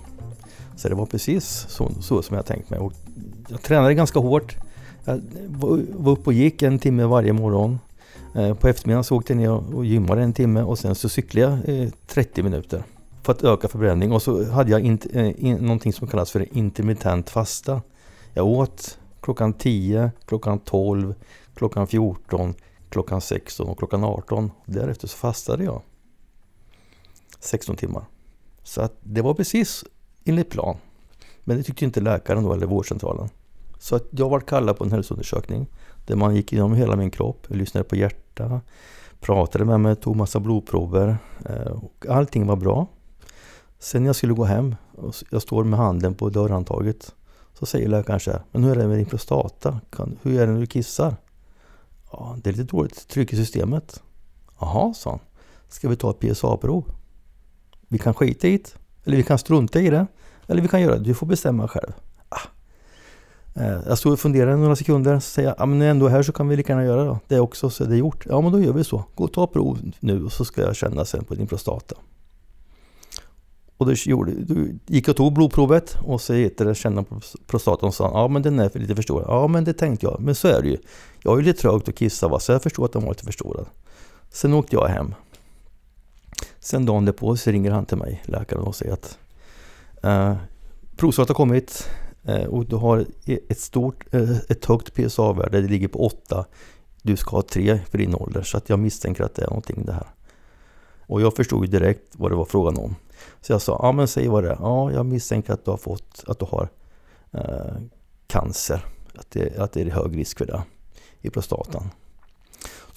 [0.77, 2.79] Så det var precis så, så som jag tänkt mig.
[2.79, 2.93] Och
[3.49, 4.57] jag tränade ganska hårt.
[5.05, 7.79] Jag var, uppe och gick en timme varje morgon.
[8.35, 11.62] Eh, på eftermiddagen så åkte jag ner och gymmade en timme och sen så cyklade
[11.67, 12.83] jag eh, 30 minuter
[13.23, 14.12] för att öka förbränning.
[14.12, 14.99] Och så hade jag in,
[15.37, 17.83] in, någonting som kallas för intermittent fasta.
[18.35, 21.15] Jag åt klockan 10, klockan 12,
[21.55, 22.55] klockan 14,
[22.88, 24.51] klockan 16 och klockan 18.
[24.67, 25.83] Därefter så fastade jag
[27.42, 28.05] 16 timmar.
[28.62, 29.85] Så att det var precis
[30.24, 30.76] enligt plan.
[31.44, 33.28] Men det tyckte inte läkaren då, eller vårdcentralen.
[33.78, 35.66] Så att jag var kallad på en hälsoundersökning
[36.07, 38.61] där man gick igenom hela min kropp, lyssnade på hjärta,
[39.20, 42.87] pratade med mig, tog massa blodprover eh, och allting var bra.
[43.78, 47.14] Sen när jag skulle gå hem, och jag står med handen på dörrhandtaget,
[47.59, 49.81] Så säger läkaren så här, men hur är det med din prostata?
[49.90, 51.16] Kan, hur är det när du kissar?
[52.12, 54.02] Ja, det är lite dåligt tryck i systemet.
[54.61, 55.20] Jaha, sa han.
[55.68, 56.85] Ska vi ta ett PSA-prov?
[57.92, 58.74] Vi kan skita i det,
[59.05, 60.07] eller vi kan strunta i det,
[60.46, 61.05] eller vi kan göra det.
[61.05, 61.92] Du får bestämma själv.
[62.28, 62.40] Ah.
[63.55, 66.07] Eh, Jag stod och funderade några sekunder, så säger jag, ja, men när jag ändå
[66.07, 67.18] är här så kan vi lika gärna göra det.
[67.28, 68.26] Det är också så det är gjort.
[68.28, 69.05] Ja, men då gör vi så.
[69.14, 71.94] Gå och ta prov nu och så ska jag känna sen på din prostata.
[73.76, 74.55] Och då, gjorde, då
[74.87, 78.28] gick jag och tog blodprovet och så heter det känna på prostatan och sa ja
[78.28, 79.26] men den är för lite förstorad.
[79.28, 80.78] Ja men det tänkte jag, men så är det ju.
[81.22, 83.24] Jag är ju lite trögt att kissa va, så jag förstår att den var lite
[83.24, 83.66] förstorad.
[84.31, 85.14] Sen åkte jag hem.
[86.64, 89.18] Sen dagen därpå så ringer han till mig, läkaren, och säger att
[90.03, 90.37] eh,
[90.96, 91.88] provsvaret har kommit
[92.22, 96.44] eh, och du har e-, ett stort, eh, ett högt PSA-värde, det ligger på 8.
[97.03, 99.85] Du ska ha 3 för din ålder, så att jag misstänker att det är någonting
[99.87, 100.07] det här.
[101.07, 102.94] Och jag förstod ju direkt vad det var frågan om.
[103.40, 104.57] Så jag sa, ja men säg vad det är.
[104.61, 106.68] Ja, jag misstänker att du har fått, att du har
[107.31, 107.77] eh,
[108.27, 108.85] cancer.
[109.14, 110.62] Att det, att det är hög risk för det
[111.20, 111.90] i prostatan.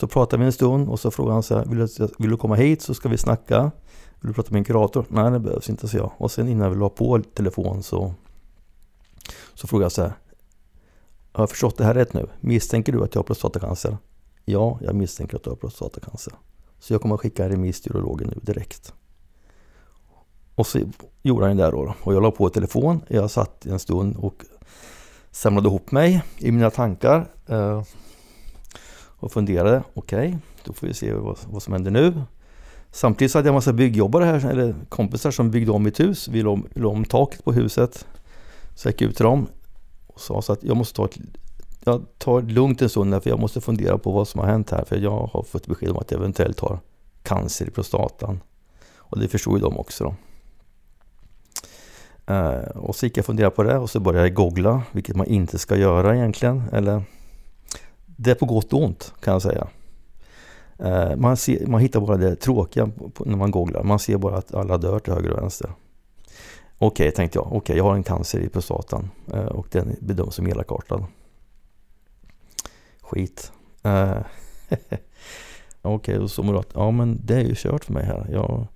[0.06, 2.38] Så pratade vi en stund och så frågade han så här, vill du, vill du
[2.38, 3.72] komma hit så ska vi snacka?
[4.22, 5.06] Vill du prata med en kurator?
[5.10, 6.12] Nej, det behövs inte, så jag.
[6.18, 8.14] Och sen innan vi la på telefon så,
[9.54, 10.14] så frågade jag så här,
[11.32, 12.28] har jag förstått det här rätt nu?
[12.42, 13.98] Misstänker du att jag har prostatacancer?
[14.46, 16.34] Ja, jag misstänker att du har prostatacancer.
[16.80, 18.94] Så jag kommer att skicka en remiss till urologen nu direkt.
[20.56, 20.80] Och så
[21.22, 21.96] gjorde han det där då.
[22.02, 23.02] Och jag la på telefon.
[23.08, 24.46] Jag satt en stund och
[25.32, 27.28] samlade ihop mig i mina tankar.
[27.48, 27.84] Eh,
[29.26, 29.84] och funderade.
[29.94, 32.14] Okej, okay, då får vi se vad, vad som händer nu.
[32.92, 36.28] Samtidigt så hade jag en massa byggjobbare här, eller kompisar som byggde om mitt hus.
[36.28, 38.06] Vi låg om taket på huset.
[38.76, 39.48] Så jag gick ut till dem
[40.08, 41.18] och sa så att jag måste ta ett
[41.84, 44.72] jag tar det lugnt en stund för jag måste fundera på vad som har hänt
[44.72, 44.86] här.
[44.86, 46.80] För jag har fått besked om att jag eventuellt har
[47.24, 48.40] cancer i prostatan.
[48.96, 50.04] Och det förstod ju de också.
[50.04, 50.16] Då.
[52.34, 55.16] Eh, och så gick jag och funderade på det och så började jag googla, vilket
[55.16, 56.64] man inte ska göra egentligen.
[56.72, 57.04] Eller
[58.16, 59.68] det är på gott och ont kan jag säga.
[60.80, 62.90] Eh, man, ser, man hittar bara det tråkiga
[63.26, 63.84] när man googlar.
[63.84, 65.72] Man ser bara att alla dör till höger och vänster.
[66.78, 67.48] Okej, okay, tänkte jag.
[67.48, 71.06] Okej, okay, jag har en cancer i prostatan eh, och den bedöms som elakartad.
[73.02, 73.52] Skit.
[73.84, 74.12] Eh,
[74.70, 75.00] okej,
[75.82, 78.28] okay, och så att Ja, men det är ju kört för mig här.
[78.32, 78.68] Jag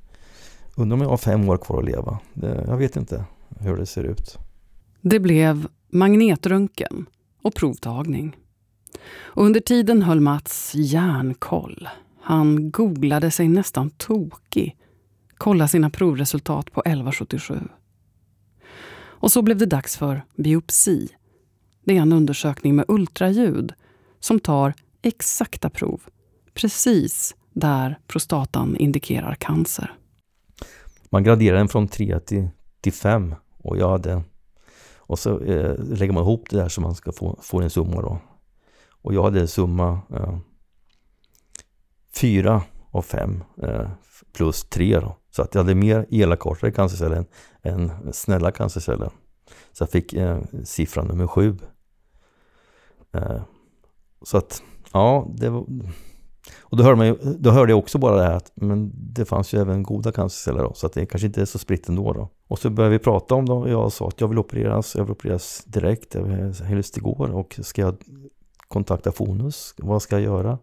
[0.75, 2.19] undrar om jag har fem år kvar att leva.
[2.33, 3.25] Det, jag vet inte
[3.59, 4.37] hur det ser ut.
[5.01, 7.05] Det blev magnetröntgen
[7.41, 8.35] och provtagning.
[9.11, 11.89] Och under tiden höll Mats järnkoll.
[12.21, 14.75] Han googlade sig nästan tokig.
[15.37, 17.59] Kollade sina provresultat på 1177.
[18.95, 21.07] Och så blev det dags för biopsi.
[21.85, 23.73] Det är en undersökning med ultraljud
[24.19, 26.01] som tar exakta prov
[26.61, 29.93] precis där prostatan indikerar cancer.
[31.09, 32.47] Man graderar den från 3 till,
[32.81, 34.23] till 5 och jag hade
[34.97, 38.01] och så eh, lägger man ihop det där så man ska få, få en summa
[38.01, 38.19] då.
[39.01, 40.37] Och jag hade en summa eh,
[42.15, 43.89] 4 av 5 eh,
[44.33, 45.15] plus 3 då.
[45.31, 47.25] Så att jag hade mer elakartade cancerceller än,
[47.61, 49.09] än snälla cancerceller.
[49.71, 51.57] Så jag fick eh, siffran nummer 7.
[53.13, 53.41] Eh,
[54.21, 55.65] så att, ja, det var...
[56.59, 59.25] Och då hörde, man ju, då hörde jag också bara det här att men det
[59.25, 62.13] fanns ju även goda cancerceller då, så att det kanske inte är så spritt ändå
[62.13, 62.29] då.
[62.47, 65.03] Och så började vi prata om det och jag sa att jag vill opereras, jag
[65.03, 67.97] vill opereras direkt, jag vill helst igår och ska jag
[68.69, 70.57] kontakta Fonus, vad ska jag göra?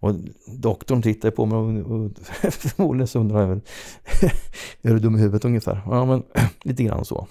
[0.00, 0.14] Och
[0.46, 2.10] doktorn tittar på mig och, och
[2.52, 3.60] förmodligen så undrar jag väl,
[4.82, 5.82] är du dum i huvudet ungefär?
[5.86, 6.22] Ja men
[6.62, 7.26] lite grann så.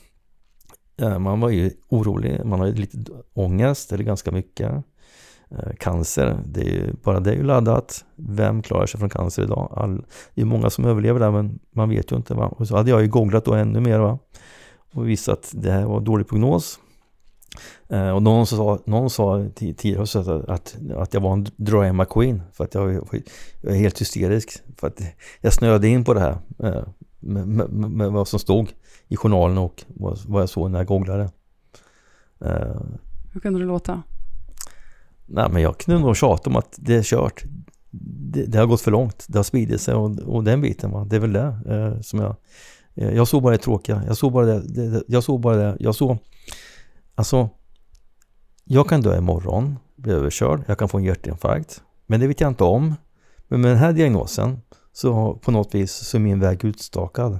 [0.97, 2.97] Eh, man var ju orolig, man har ju lite
[3.33, 4.71] ångest eller ganska mycket.
[5.51, 8.05] Eh, cancer, det är ju, bara det är ju laddat.
[8.15, 9.73] Vem klarar sig från cancer idag?
[9.75, 10.05] All,
[10.35, 12.33] det är många som överlever där men man vet ju inte.
[12.33, 12.47] Va?
[12.47, 14.19] Och så hade jag ju googlat då ännu mer va?
[14.93, 16.79] och visat att det här var dålig prognos.
[17.89, 22.41] Eh, och någon sa, någon sa tidigare att, att, att jag var en drama queen
[22.53, 22.93] för att jag,
[23.61, 24.61] jag är helt hysterisk.
[24.77, 25.01] För att
[25.41, 26.83] jag snöade in på det här eh,
[27.19, 28.73] med, med, med, vad som stod
[29.07, 31.29] i journalen och vad, vad jag såg när jag googlade.
[32.45, 32.81] Eh,
[33.33, 34.03] Hur kunde det låta?
[35.25, 37.43] Nej, men jag kunde nog tjata om att det är kört.
[38.31, 39.25] Det, det, har gått för långt.
[39.27, 41.05] Det har spridit sig och, och den biten, va?
[41.09, 42.35] det är väl det eh, som jag...
[42.93, 44.03] Jag såg bara det tråkiga.
[44.07, 44.59] Jag såg bara det.
[44.59, 45.03] det.
[45.07, 45.77] Jag såg bara det.
[45.79, 46.17] Jag såg...
[47.15, 47.49] Alltså...
[48.63, 51.83] Jag kan dö imorgon, bli överkörd, jag kan få en hjärtinfarkt.
[52.05, 52.95] Men det vet jag inte om.
[53.47, 54.61] Men med den här diagnosen
[54.93, 57.39] så på något vis så är min väg utstakad.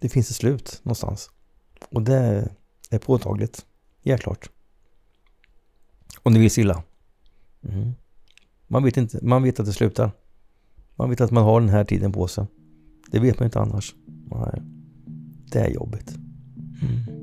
[0.00, 1.30] Det finns ett slut någonstans.
[1.90, 2.48] Och det
[2.90, 3.66] är påtagligt.
[4.04, 4.50] Helt klart.
[6.22, 6.82] Och det vill illa.
[7.68, 7.92] Mm.
[8.66, 10.10] Man, vet inte, man vet att det slutar.
[10.94, 12.46] Man vet att man har den här tiden på sig.
[13.10, 13.94] Det vet man inte annars.
[14.06, 14.62] Nej.
[15.52, 16.14] Det är jobbigt.
[16.82, 17.21] Mm.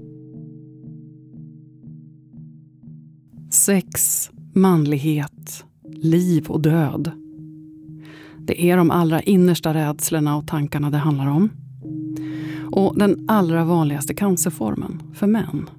[3.59, 7.11] Sex, manlighet, liv och död.
[8.39, 11.49] Det är de allra innersta rädslorna och tankarna det handlar om.
[12.71, 15.69] Och den allra vanligaste cancerformen för män.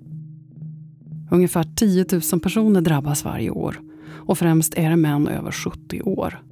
[1.31, 6.43] Ungefär 10 000 personer drabbas varje år och främst är det män över 70 år.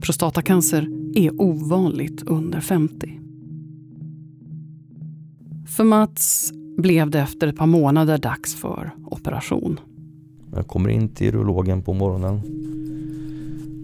[0.00, 3.20] Prostatacancer är ovanligt under 50.
[5.66, 9.80] För Mats blev det efter ett par månader dags för operation.
[10.54, 12.40] Jag kommer in till urologen på morgonen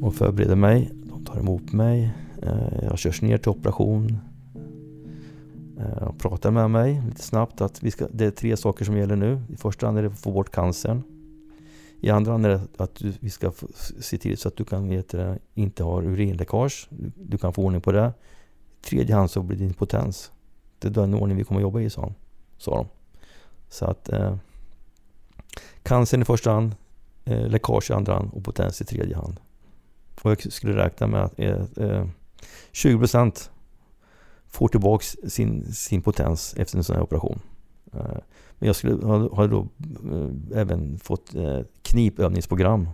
[0.02, 0.90] och förbereder mig.
[1.04, 2.14] De tar emot mig.
[2.42, 4.18] Eh, jag körs ner till operation.
[5.78, 8.96] Eh, de pratar med mig lite snabbt att vi ska, det är tre saker som
[8.96, 9.42] gäller nu.
[9.48, 11.02] I första hand är det att få bort cancern.
[12.00, 13.52] I andra hand är det att vi ska
[14.00, 16.88] se till så att du kan det, inte har urinläckage.
[17.16, 18.12] Du kan få ordning på det.
[18.80, 20.32] I tredje hand så blir det din potens.
[20.78, 22.12] Det är den ordning vi kommer att jobba i, sa,
[22.58, 22.86] sa de.
[23.68, 24.36] Så att eh,
[25.88, 26.74] cancern i första hand,
[27.24, 29.40] eh, läckage i andra hand och potens i tredje hand.
[30.22, 32.06] Och jag skulle räkna med att eh, eh
[32.72, 33.50] 20%
[34.46, 37.40] får tillbaka sin, sin potens efter en sån här operation.
[37.92, 38.18] Eh,
[38.58, 39.68] men jag skulle ha, ha då
[40.12, 42.88] eh, även fått eh, knipövningsprogram.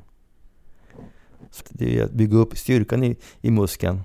[1.50, 4.00] Så det är att bygga upp styrkan i, i muskeln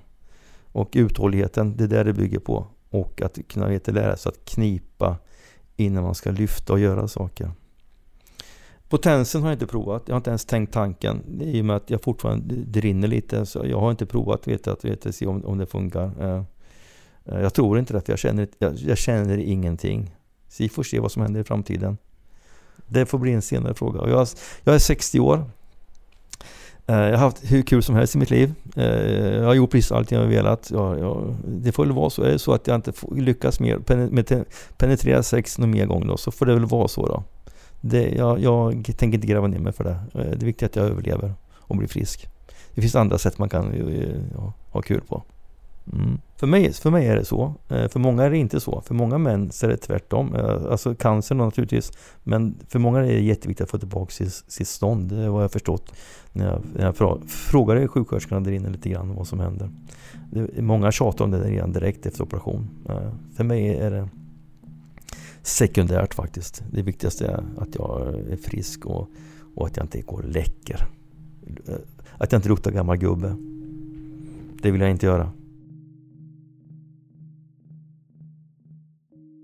[0.72, 2.66] och uthålligheten, det är där det bygger på.
[2.90, 5.16] Och att kunna veta, lära sig att knipa
[5.76, 7.50] innan man ska lyfta och göra saker.
[8.90, 10.02] Potensen har jag inte provat.
[10.06, 11.40] Jag har inte ens tänkt tanken.
[11.40, 13.46] I och med att jag fortfarande, det rinner lite.
[13.46, 16.12] Så jag har inte provat, vet att, vet se om, om det funkar.
[16.20, 16.42] Eh,
[17.24, 20.14] eh, jag tror inte det, för jag känner, jag, jag känner ingenting.
[20.48, 21.98] Så vi får se vad som händer i framtiden.
[22.86, 24.10] Det får bli en senare fråga.
[24.10, 24.28] Jag,
[24.64, 25.44] jag är 60 år.
[26.86, 28.54] Eh, jag har haft hur kul som helst i mitt liv.
[28.74, 30.70] Jag har gjort precis allt jag har velat.
[30.70, 32.22] Jag, jag, det får väl vara så.
[32.22, 34.44] Är det så att jag inte lyckas mer, med
[34.76, 37.24] penetrera sex någon mer gång då, så får det väl vara så då.
[37.80, 39.90] Det, jag, jag tänker inte gräva ner mig för det.
[39.90, 42.28] Eh, det det är viktigt att jag överlever och blir frisk.
[42.74, 45.22] Det finns andra sätt man kan eh, ja, ha kul på.
[45.92, 46.20] Mm.
[46.36, 47.54] För, mig, för mig är det så.
[47.68, 48.80] Eh, för många är det inte så.
[48.80, 50.36] För många män så är det tvärtom.
[50.70, 51.92] Alltså cancer naturligtvis.
[52.22, 55.08] Men för många är det jätteviktigt att få tillbaka sitt, sitt stånd.
[55.08, 55.92] Det har jag förstått
[56.32, 59.70] när jag, när jag frågade sjuksköterskorna där inne lite grann vad som händer.
[60.30, 62.68] Det, många tjatar om det redan direkt efter operation.
[63.36, 64.08] För mig är det
[65.42, 66.62] sekundärt faktiskt.
[66.72, 69.10] Det viktigaste är att jag är frisk och,
[69.54, 70.86] och att jag inte går och läcker.
[71.66, 71.74] Eh,
[72.18, 73.36] att jag inte luktar gammal gubbe.
[74.62, 75.32] Det vill jag inte göra.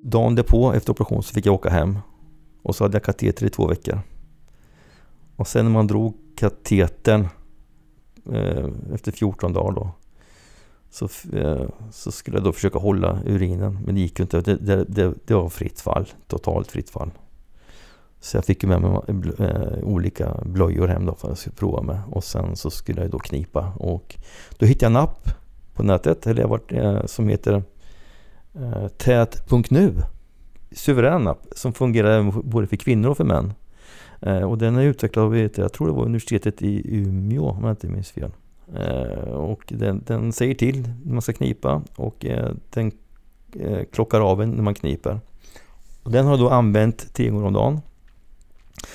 [0.02, 1.98] Dagen därpå efter operation så fick jag åka hem.
[2.62, 4.00] Och så hade jag kateter i två veckor.
[5.36, 7.28] Och sen när man drog katetern
[8.32, 9.90] eh, efter 14 dagar då.
[10.96, 13.78] Så, eh, så skulle jag då försöka hålla urinen.
[13.84, 14.40] Men det gick ju inte.
[14.40, 16.06] Det, det, det, det var fritt fall.
[16.26, 17.10] Totalt fritt fall.
[18.20, 19.00] Så jag fick med mig
[19.38, 22.00] eh, olika blöjor hem då för att jag skulle prova med.
[22.10, 23.72] Och sen så skulle jag då knipa.
[23.76, 24.16] Och
[24.58, 25.28] då hittade jag en app
[25.74, 26.26] på nätet.
[26.26, 27.62] Eller jag varit, eh, som heter
[28.96, 29.94] Tät.nu.
[30.72, 33.52] Suverän app som fungerar både för kvinnor och för män.
[34.48, 37.88] Och den är utvecklad av, jag tror det var universitetet i Umeå om jag inte
[37.88, 38.30] minns fel.
[38.74, 42.92] Eh, och den, den, säger till när man ska knipa och eh, den
[43.60, 45.20] eh, klockar av en när man kniper.
[46.02, 47.80] Och den har jag då använt tre gånger om dagen.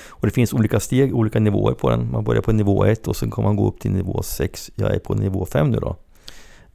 [0.08, 2.10] Och det finns olika steg, olika nivåer på den.
[2.10, 4.70] Man börjar på nivå 1 och sen kommer man gå upp till nivå 6.
[4.74, 5.96] Jag är på nivå 5 nu då.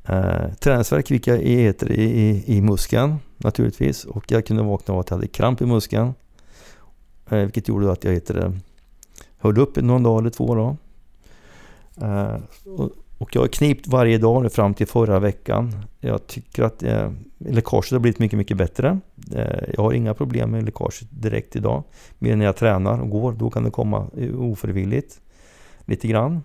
[0.06, 5.10] Eh, träningsvärk fick jag i, i, i muskeln naturligtvis och jag kunde vakna av att
[5.10, 6.14] jag hade kramp i muskeln.
[7.30, 8.60] Eh, vilket gjorde att jag heter
[9.38, 10.56] höll upp någon dag eller två.
[10.56, 10.78] Då.
[12.02, 12.36] Eh,
[13.18, 15.76] och, jag har knipt varje dag fram till förra veckan.
[16.00, 19.00] Jag tycker att eh, läckaget har blivit mycket, mycket bättre.
[19.36, 21.84] Eh, jag har inga problem med läckaget direkt idag.
[22.20, 25.22] Mer när jag tränar och går, då kan det komma eh, ofrivilligt.
[25.86, 26.44] Lite grann.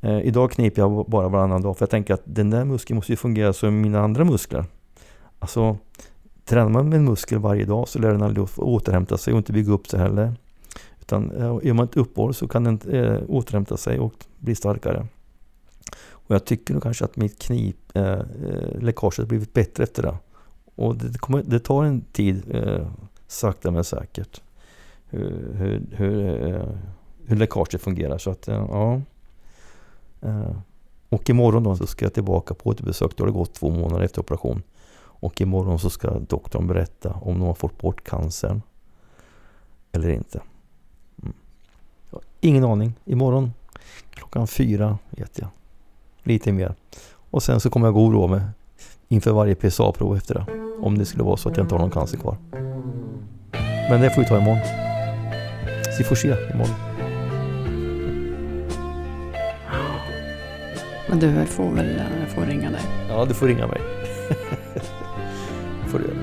[0.00, 3.12] Eh, idag kniper jag bara varannan dag för jag tänker att den där muskeln måste
[3.12, 4.64] ju fungera som mina andra muskler.
[5.38, 5.76] Alltså,
[6.44, 9.52] tränar man med en muskel varje dag så lär den aldrig återhämta sig och inte
[9.52, 10.34] bygga upp sig heller.
[11.12, 15.06] Utan eh, gör man ett uppehåll så kan den eh, återhämta sig och bli starkare.
[16.10, 20.16] Och jag tycker nog kanske att mitt knipläckage eh, eh har blivit bättre efter det.
[20.74, 22.86] Och det, kommer, det tar en tid, eh,
[23.26, 24.42] sakta men säkert,
[25.06, 26.68] hur, hur, hur, eh,
[27.26, 28.18] hur läckaget fungerar.
[28.18, 29.00] Så att, eh, ja.
[30.20, 30.56] Eh,
[31.08, 33.16] och imorgon då så ska jag tillbaka på återbesök.
[33.16, 34.62] Då har det gått två månader efter operation.
[34.96, 38.62] Och imorgon så ska doktorn berätta om de har fått bort cancern.
[39.92, 40.40] Eller inte.
[42.44, 42.94] Ingen aning.
[43.04, 43.52] Imorgon
[44.14, 45.48] klockan fyra vet jag.
[46.22, 46.74] Lite mer.
[47.30, 48.40] Och sen så kommer jag gå och oroa mig
[49.08, 50.46] inför varje PSA-prov efter det.
[50.80, 52.36] Om det skulle vara så att jag inte har någon cancer kvar.
[53.90, 54.60] Men det får vi ta imorgon.
[55.84, 56.74] Så vi får se imorgon.
[61.08, 62.82] Men du får väl eh, får ringa dig.
[63.08, 63.80] Ja, du får ringa mig.
[65.86, 66.21] får du göra.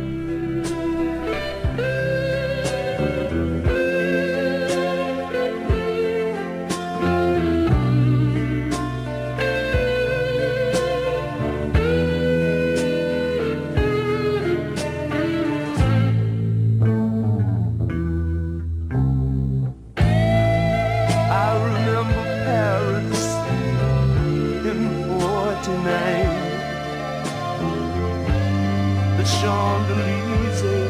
[29.19, 30.87] The Champs-Élysées,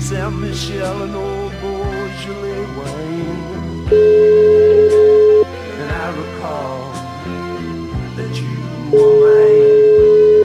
[0.00, 3.88] Saint Michel and old Beaujolais wine.
[5.80, 6.78] And I recall
[8.14, 8.54] that you
[8.92, 10.42] were mine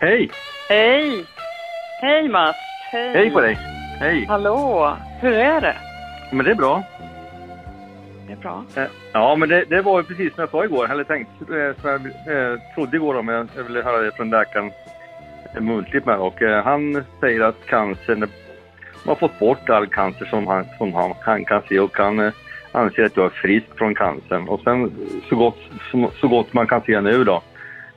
[0.00, 0.30] Hej!
[0.68, 1.26] Hej!
[2.00, 2.58] Hej Mats!
[2.92, 3.12] Hej!
[3.12, 3.58] Hej på dig!
[4.00, 4.26] Hej!
[4.28, 4.96] Hallå!
[5.20, 5.76] Hur är det?
[6.32, 6.84] Men det är bra.
[8.28, 8.64] Det är bra.
[8.76, 11.80] Eh, ja, men det, det var ju precis som jag sa igår, eller tänkt, eh,
[11.82, 14.70] som jag eh, trodde igår om jag, jag ville höra det från läkaren
[15.58, 16.18] muntligt med.
[16.18, 18.28] Och han säger att cancern, man
[19.04, 22.32] har fått bort all cancer som han, som han, han kan se och han
[22.72, 24.48] anser att jag är frisk från cancern.
[24.48, 24.92] Och sen
[25.28, 25.58] så gott,
[25.90, 27.42] så, så gott man kan se nu då.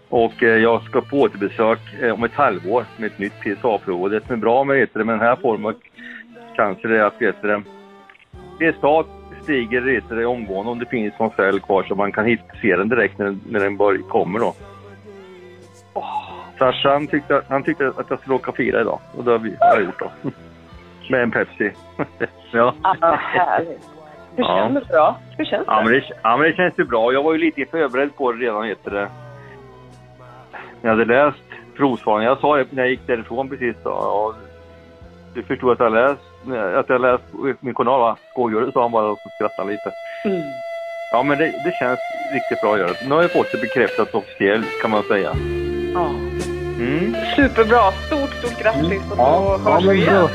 [0.10, 4.02] Och eh, jag ska på återbesök eh, om ett halvår med ett nytt PSA-prov.
[4.02, 5.76] Och det som är bra med, det, med den här formen av
[6.56, 7.64] cancer är att vet är
[8.60, 12.76] PSA stiger du, omgående om det finns någon cell kvar så man kan hit, se
[12.76, 14.54] den direkt när, den- när den bör, kommer då.
[15.94, 16.30] Åh,
[16.60, 19.40] Sasha han tyckte, han tyckte att jag skulle åka och fira idag och det har
[19.40, 20.12] vi har jag gjort då.
[21.10, 21.72] Med en Pepsi.
[22.52, 22.74] ja.
[22.82, 23.90] Ah, härligt.
[24.36, 24.70] Hur Ja.
[24.74, 25.16] känns det då?
[25.38, 25.84] Hur känns Ja det?
[25.84, 27.14] men, det, ja men det känns ju bra.
[27.14, 29.08] Jag var ju lite förberedd på det redan, heter det.
[30.82, 31.38] Jag hade läst
[31.78, 32.26] provsvaren.
[32.26, 33.90] Jag sa det när jag gick därifrån precis då.
[33.90, 34.34] Ja,
[35.34, 36.22] du förstod att jag läst,
[36.80, 37.24] att jag läst
[37.60, 38.18] min journal va?
[38.32, 38.72] Skojar du?
[38.72, 39.92] sa han bara och skrattade lite.
[40.26, 40.42] Mm.
[41.12, 42.00] Ja men det, det känns
[42.34, 42.92] riktigt bra att göra.
[43.08, 45.36] Nu har jag fått det bekräftat officiellt kan man säga.
[45.94, 46.10] Ja.
[46.80, 47.16] Mm.
[47.36, 47.92] Superbra!
[47.92, 50.14] Stort, stort grattis och Ja, då ja, hörs men vi bra.
[50.14, 50.28] igen.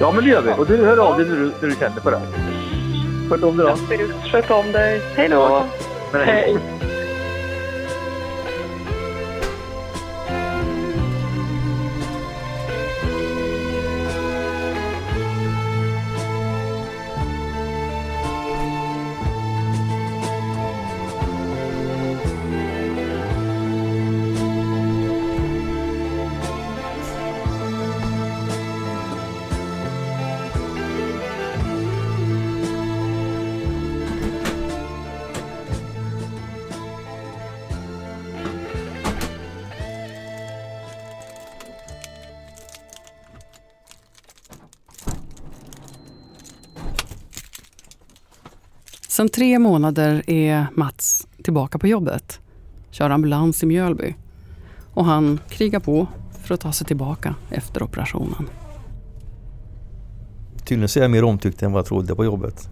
[0.00, 0.52] Ja men det gör vi.
[0.58, 2.20] Och du hör av dig när du, när du känner för det.
[3.30, 4.28] Sköt om dig då.
[4.28, 5.00] Sköt om dig.
[5.16, 5.36] Hej då!
[6.12, 6.56] Ja, hej.
[49.24, 52.40] Sedan tre månader är Mats tillbaka på jobbet.
[52.90, 54.14] Kör ambulans i Mjölby.
[54.94, 56.06] Och han krigar på
[56.42, 58.48] för att ta sig tillbaka efter operationen.
[60.64, 62.68] Tydligen så är jag mer omtyckt än vad jag trodde på jobbet.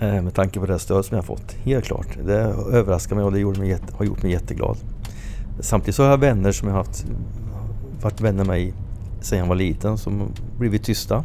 [0.00, 1.52] Eh, med tanke på det stöd som jag har fått.
[1.52, 2.18] Helt klart.
[2.24, 2.40] Det
[2.72, 4.76] överraskar mig och det gjorde mig har gjort mig jätteglad.
[5.60, 7.06] Samtidigt så har jag vänner som jag har haft,
[8.02, 8.74] varit vänner med mig
[9.20, 11.24] sedan jag var liten som blivit tysta.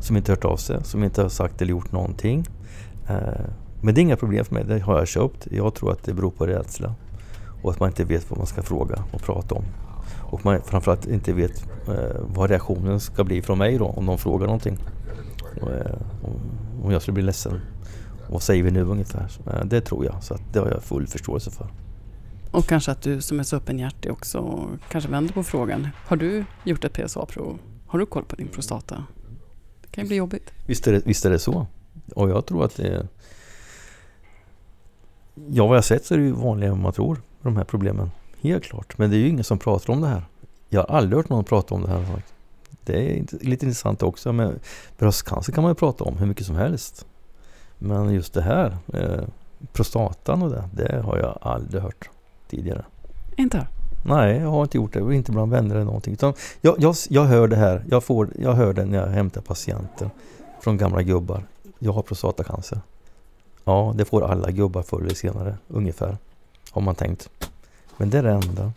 [0.00, 2.46] Som inte hört av sig, som inte har sagt eller gjort någonting.
[3.08, 3.44] Eh,
[3.82, 5.46] men det är inga problem för mig, det har jag köpt.
[5.50, 6.94] Jag tror att det beror på rädsla.
[7.62, 9.64] Och att man inte vet vad man ska fråga och prata om.
[10.20, 14.18] Och man framförallt inte vet eh, vad reaktionen ska bli från mig då om de
[14.18, 14.78] frågar någonting.
[15.56, 15.96] Eh,
[16.82, 17.60] om- jag skulle bli ledsen.
[18.30, 19.30] Vad säger vi nu ungefär?
[19.64, 21.66] Det tror jag, så att det har jag full förståelse för.
[22.50, 25.88] Och kanske att du som är så öppenhjärtig också kanske vänder på frågan.
[26.06, 27.58] Har du gjort ett PSA-prov?
[27.86, 29.04] Har du koll på din prostata?
[29.82, 30.50] Det kan ju bli jobbigt.
[30.66, 31.66] Visst är det, visst är det så.
[32.14, 33.06] Och jag tror att det.
[35.48, 38.10] Ja, vad jag sett så är det ju vanligare än man tror, de här problemen.
[38.40, 38.98] Helt klart.
[38.98, 40.22] Men det är ju ingen som pratar om det här.
[40.68, 42.22] Jag har aldrig hört någon prata om det här.
[42.84, 44.32] Det är lite intressant också.
[44.32, 44.58] Men
[44.98, 47.06] bröstcancer kan man ju prata om hur mycket som helst.
[47.78, 49.24] Men just det här, eh,
[49.72, 52.10] prostatan och det, det har jag aldrig hört
[52.50, 52.84] tidigare.
[53.36, 53.66] Inte?
[54.06, 55.14] Nej, jag har inte gjort det.
[55.14, 56.12] Inte bland vänner eller någonting.
[56.12, 57.84] Utan jag, jag, jag hör det här.
[57.88, 60.10] Jag, får, jag hör det när jag hämtar patienter
[60.60, 61.46] från gamla gubbar.
[61.78, 62.80] Jag har prostatacancer.
[63.64, 66.16] Ja, det får alla gubbar förr eller senare, ungefär.
[66.70, 67.30] Har man tänkt.
[67.96, 68.72] Men det är det enda.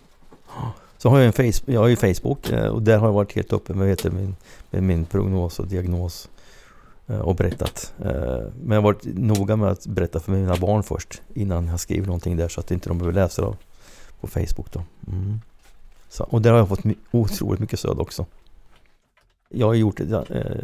[0.97, 3.35] Så har jag en face, jag har ju Facebook eh, och där har jag varit
[3.35, 4.35] helt öppen med, du, min,
[4.69, 6.29] med min prognos och diagnos.
[7.07, 7.93] Eh, och berättat.
[7.99, 8.11] Eh,
[8.61, 11.21] men jag har varit noga med att berätta för mina barn först.
[11.33, 13.55] Innan jag skriver någonting där så att inte de behöver läsa det
[14.19, 14.83] på Facebook då.
[15.07, 15.41] Mm.
[16.09, 18.25] Så, och där har jag fått otroligt mycket stöd också.
[19.49, 19.99] Jag har gjort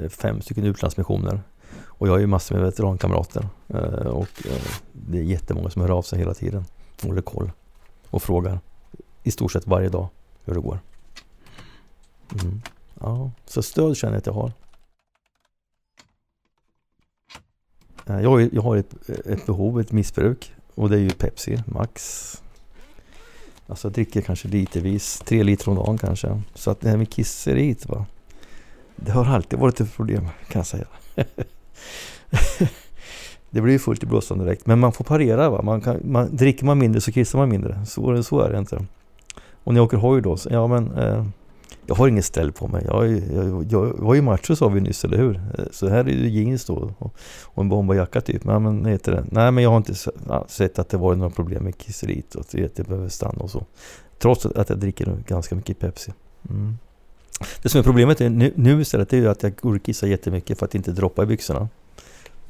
[0.09, 1.39] fem stycken utlandsmissioner
[1.81, 4.61] och jag har ju massor med veterankamrater eh, och eh,
[4.91, 6.65] det är jättemånga som hör av sig hela tiden
[7.01, 7.51] och håller koll
[8.09, 8.59] och frågar
[9.23, 10.07] i stort sett varje dag
[10.45, 10.79] hur det går.
[12.41, 12.61] Mm.
[12.99, 14.51] Ja, så stöd känner jag att jag har.
[18.07, 21.63] Eh, jag, har- jag har ett, ett behov, ett missbruk och det är ju Pepsi
[21.65, 22.29] Max.
[23.67, 26.41] Alltså jag dricker kanske litervis, tre liter om dagen kanske.
[26.53, 28.05] Så att det här med kisseriet va.
[28.95, 30.85] Det har alltid varit ett problem kan jag säga.
[33.49, 34.65] det blir ju fullt i blåsan direkt.
[34.65, 35.61] Men man får parera va.
[35.61, 37.85] Man kan, man, dricker man mindre så kissar man mindre.
[37.85, 38.85] Så, så är det inte.
[39.63, 41.25] Och när jag åker hoj då, så, ja men eh,
[41.85, 42.85] jag har inget ställ på mig.
[42.87, 45.35] Jag, är- jag, jag, var ju macho sa vi nyss, eller hur?
[45.35, 47.13] Eh, så här är ju jeans då och,
[47.43, 48.43] och en bomberjacka typ.
[48.43, 49.25] Men, men, heter det?
[49.31, 49.93] Nej men jag har inte
[50.27, 53.49] ja, sett att det var några problem med kisseriet och att det behöver stanna och
[53.51, 53.65] så.
[54.19, 56.11] Trots att jag dricker ganska mycket Pepsi.
[56.49, 56.77] Mm.
[57.61, 60.07] Det som är problemet är nu, nu istället är ju att jag går och kissar
[60.07, 61.69] jättemycket för att inte droppa i byxorna.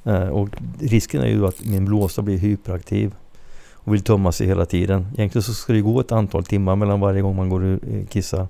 [0.04, 3.16] Eh, och risken är ju att min blåsa blir hyperaktiv
[3.74, 5.08] och vill tömma sig hela tiden.
[5.18, 8.06] Egentligen så ska det gå ett antal timmar mellan varje gång man går och eh,
[8.06, 8.48] kissar.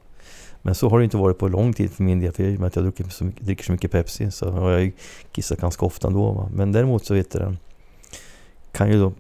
[0.62, 2.60] Men så har det inte varit på lång tid för min del, för i och
[2.60, 4.92] med att jag dricker så mycket, dricker så mycket Pepsi så har jag ju
[5.32, 6.32] kissat ganska ofta ändå.
[6.32, 6.50] Va?
[6.54, 7.56] Men däremot så vet jag
[8.72, 9.14] kan ju då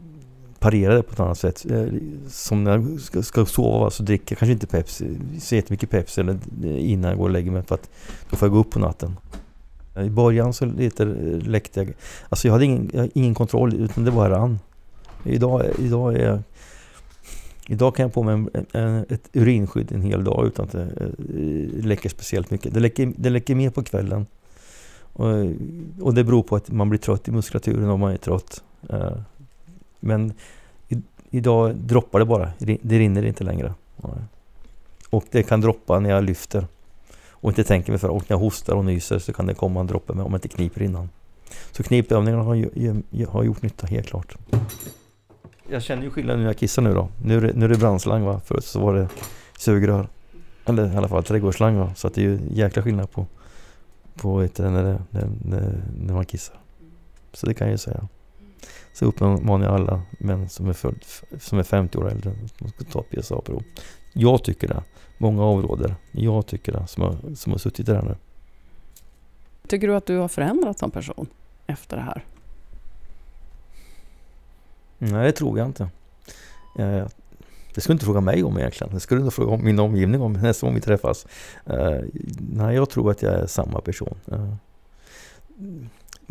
[0.64, 1.66] parera det på ett annat sätt.
[1.72, 1.86] Eh,
[2.28, 6.22] som när jag ska, ska sova så dricker jag kanske inte Pepsi, så jättemycket Pepsi
[6.22, 7.89] eller eh, innan jag går och lägger mig för att
[8.30, 9.18] då får jag gå upp på natten.
[9.95, 11.93] I början så lite eh, läckte jag,
[12.30, 14.59] alltså jag hade ingen, jag hade ingen kontroll utan det bara rann.
[15.24, 16.39] Idag, idag är jag
[17.68, 20.88] Idag kan jag på mig en, en, ett urinskydd en hel dag utan att det
[21.84, 22.74] läcker speciellt mycket.
[22.74, 24.26] Det läcker, det läcker mer på kvällen.
[25.14, 25.28] Och,
[26.01, 28.64] och det beror på att man blir trött i muskulaturen om man är trött.
[30.04, 30.34] Men
[30.88, 32.51] i, idag droppar det bara.
[32.58, 33.74] Det rinner inte längre.
[35.10, 36.68] Och det kan droppa när jag lyfter.
[37.30, 38.10] Och inte tänker mig för.
[38.10, 40.38] Och när jag hostar och nyser så kan det komma en droppe med om jag
[40.38, 41.10] inte kniper innan.
[41.72, 44.38] Så knipövningarna har, har gjort nytta helt klart.
[45.70, 47.10] Jag känner ju skillnad när jag kissar nu då.
[47.24, 48.41] Nu är det, nu är det brandslang va.
[48.45, 49.08] Förut så var det
[49.58, 50.08] sugrör.
[50.66, 51.93] Eller i alla fall trädgårdsslang va.
[51.95, 53.26] Så att det är ju jäkla skillnad på,
[54.16, 56.56] på vet du, när, det, när, när, när man kissar.
[57.34, 58.08] Så det kan jag ju säga.
[58.94, 61.06] Så uppmanar jag alla män som är, född,
[61.39, 63.64] som är 50 år äldre att de ska ta PSA-prov.
[64.14, 64.84] Jag tycker det.
[65.18, 65.96] Många avråder.
[66.12, 68.16] Jag tycker det som har, som har suttit där nu.
[69.68, 71.28] Tycker du att du har förändrats som person
[71.68, 72.26] efter det här?
[74.98, 75.84] Nej, det tror jag inte.
[76.80, 77.08] Eh,
[77.74, 78.94] det skulle du inte fråga mig om egentligen.
[78.94, 81.28] Det skulle du nog fråga om min omgivning om nästa gång vi träffas.
[81.66, 82.00] Eh,
[82.39, 84.18] nej, jag tror att jag är samma person.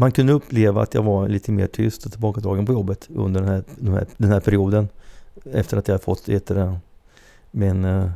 [0.03, 3.51] Man kunde uppleva att jag var lite mer tyst och tillbakadragen på jobbet under den
[3.51, 4.89] här, den här, den här perioden.
[5.53, 6.79] Efter att jag fått heter det,
[7.51, 8.11] men eh,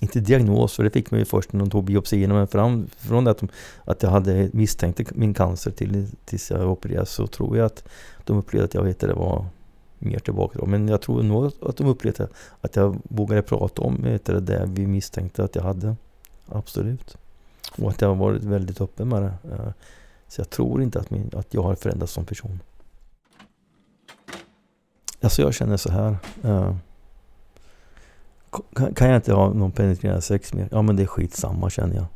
[0.00, 2.34] inte diagnos, för det fick man ju först när de tog biopsierna.
[2.34, 3.48] Men fram, från det att, de,
[3.84, 7.84] att jag hade misstänkt min cancer till, tills jag opererades så tror jag att
[8.24, 9.46] de upplevde att jag vet det var
[9.98, 10.66] mer tillbaka då.
[10.66, 12.28] Men jag tror nog att de upplevde
[12.60, 15.96] att jag vågade prata om det, det vi misstänkte att jag hade.
[16.48, 17.16] Absolut.
[17.78, 19.32] Och att jag har varit väldigt öppen med det.
[19.52, 19.72] Eh,
[20.32, 22.60] så jag tror inte att, min, att jag har förändrats som person.
[25.20, 26.16] Alltså jag känner så här.
[26.44, 26.76] eh,
[28.74, 30.68] Kan, kan jag inte ha någon penetrerande sex mer?
[30.70, 32.06] Ja men det är skitsamma känner jag.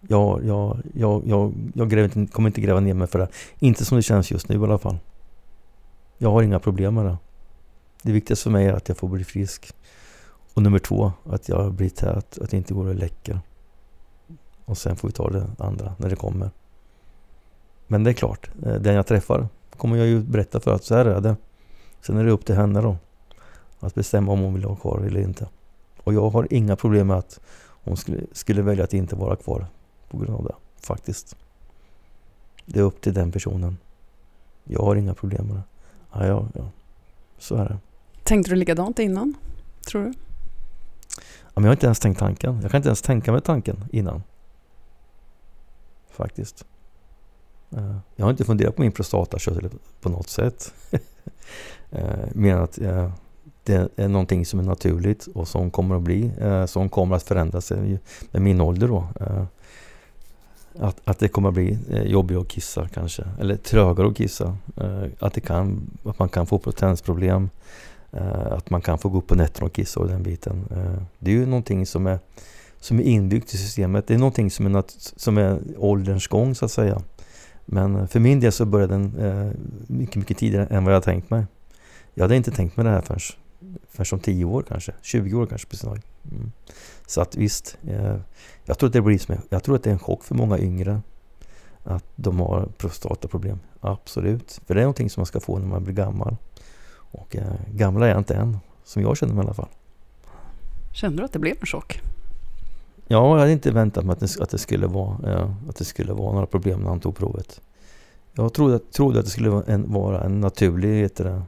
[0.00, 3.28] Jag, jag, jag, jag, jag gräver inte, kommer inte gräva ner mig för det.
[3.58, 4.98] Inte som det känns just nu i alla fall.
[6.18, 7.16] Jag har inga problem med det.
[8.02, 9.72] Det viktigaste för mig är att jag får bli frisk.
[10.54, 13.40] Och nummer två, att jag blir tät, att det inte går att läcka.
[14.64, 16.50] Och sen får vi ta det andra när det kommer.
[17.92, 20.94] Men det är klart, eh, den jag träffar kommer jag ju berätta för att så
[20.94, 21.36] här är det.
[22.00, 22.96] Sen är det upp till henne då.
[23.80, 25.48] Att bestämma om hon vill ha kvar eller inte.
[26.04, 27.40] Och jag har inga problem med att
[27.84, 29.66] hon skulle, skulle välja att inte vara kvar
[30.10, 30.54] på grund av det.
[30.86, 31.36] Faktiskt.
[32.66, 33.78] Det är upp till den personen.
[34.64, 35.62] Jag har inga problem med det.
[36.12, 36.70] Ja, ja, ja.
[37.38, 37.78] Så är det.
[38.22, 39.34] Tänkte du likadant innan?
[39.86, 40.12] Tror du?
[41.44, 42.58] Ja, men jag har inte ens tänkt tanken.
[42.62, 44.22] Jag kan inte ens tänka mig tanken innan.
[46.10, 46.66] Faktiskt.
[48.16, 49.70] Jag har inte funderat på min prostatakörtel
[50.00, 50.72] på något sätt.
[51.94, 53.10] Eh, mer än att eh,
[53.64, 57.22] det är någonting som är naturligt och som kommer att bli, eh, som kommer att
[57.22, 57.98] förändra sig eh,
[58.30, 59.06] med min ålder då.
[59.20, 59.44] Eh,
[60.78, 64.56] Att, att det kommer att bli eh, att kissa kanske, eller trögare att kissa.
[64.76, 67.50] Eh, Att, det kan, att man kan få potensproblem.
[68.12, 70.64] Eh, Att man kan få gå upp på nätterna och kissa och den biten.
[70.70, 72.18] Eh, Det är ju någonting som är,
[72.80, 74.06] som är inbyggt i systemet.
[74.06, 77.02] Det är någonting som är, nat- som är ålderns gång så att säga.
[77.64, 79.52] Men eh, för min del så började den eh,
[79.86, 81.46] mycket, mycket tidigare än vad jag tänkt mig.
[82.14, 83.20] Jag hade inte tänkt mig det här förrän
[83.88, 85.88] förrän om 10 år kanske, 20 år kanske på sin.
[85.90, 86.52] Mm.
[87.06, 88.16] Så att visst, eh,
[88.64, 90.58] jag tror att det blir som, jag tror att det är en chock för många
[90.58, 91.00] yngre
[91.84, 93.58] att de har prostataproblem.
[93.80, 96.36] Absolut, för det är någonting som man ska få när man blir gammal.
[96.94, 99.68] Och eh, gamla är jag inte än, som jag känner mig i alla fall.
[100.92, 102.00] Kände du att det blev en chock?
[103.12, 105.84] Ja, jag hade inte väntat mig att det, att det, skulle, vara, eh, att det
[105.84, 107.60] skulle vara några problem när han tog provet.
[108.32, 111.42] Jag trodde, trodde att det skulle vara en, vara en naturlig, heter det,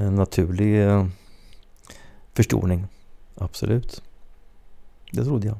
[0.00, 1.06] en naturlig eh,
[2.34, 2.86] förstoring.
[3.34, 4.02] Absolut.
[5.12, 5.56] Det trodde jag.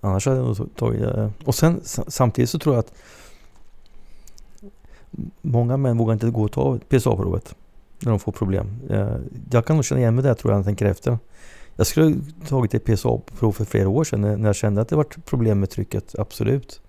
[0.00, 1.02] Annars hade jag nog tagit...
[1.02, 2.92] eh, Och sen samtidigt så tror jag att
[5.42, 7.54] många män vågar inte gå och ta PSA-provet
[8.00, 8.80] när de får problem.
[8.90, 9.16] Eh,
[9.50, 11.18] Jag kan nog känna igen mig där tror jag när jag tänker efter.
[11.76, 14.96] Jag skulle ha tagit ett PSA-prov för flera år sedan när jag kände att det
[14.96, 16.80] var problem med trycket, absolut.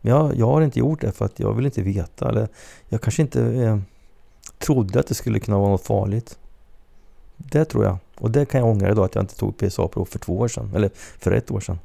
[0.00, 2.48] Men jag, jag har inte gjort det för att jag vill inte veta eller
[2.88, 3.78] jag kanske inte eh,
[4.58, 6.38] trodde att det skulle kunna vara något farligt.
[7.36, 7.96] Det tror jag.
[8.18, 10.70] Och det kan jag ångra idag att jag inte tog PSA-prov för två år sedan.
[10.74, 11.78] Eller för ett år sedan.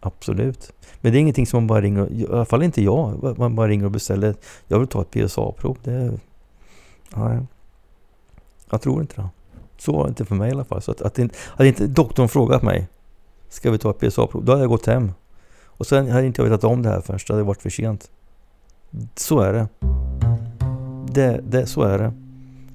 [0.00, 0.72] Absolut.
[1.00, 3.54] Men det är ingenting som man bara ringer, och- i alla fall inte jag, man
[3.54, 4.34] bara ringer och beställer.
[4.68, 5.78] Jag vill ta ett PSA-prov.
[5.84, 6.18] Det,
[7.16, 7.38] nej.
[8.70, 9.28] Jag tror inte det.
[9.78, 10.82] Så var det inte för mig i alla fall.
[10.82, 12.88] Så att, att, hade inte doktorn frågat mig,
[13.48, 14.44] ska vi ta ett PSA-prov?
[14.44, 15.12] Då hade jag gått hem.
[15.64, 18.10] Och sen hade inte jag vetat om det här förrän det hade varit för sent.
[19.16, 19.68] Så är det.
[21.12, 22.12] det, det så är det.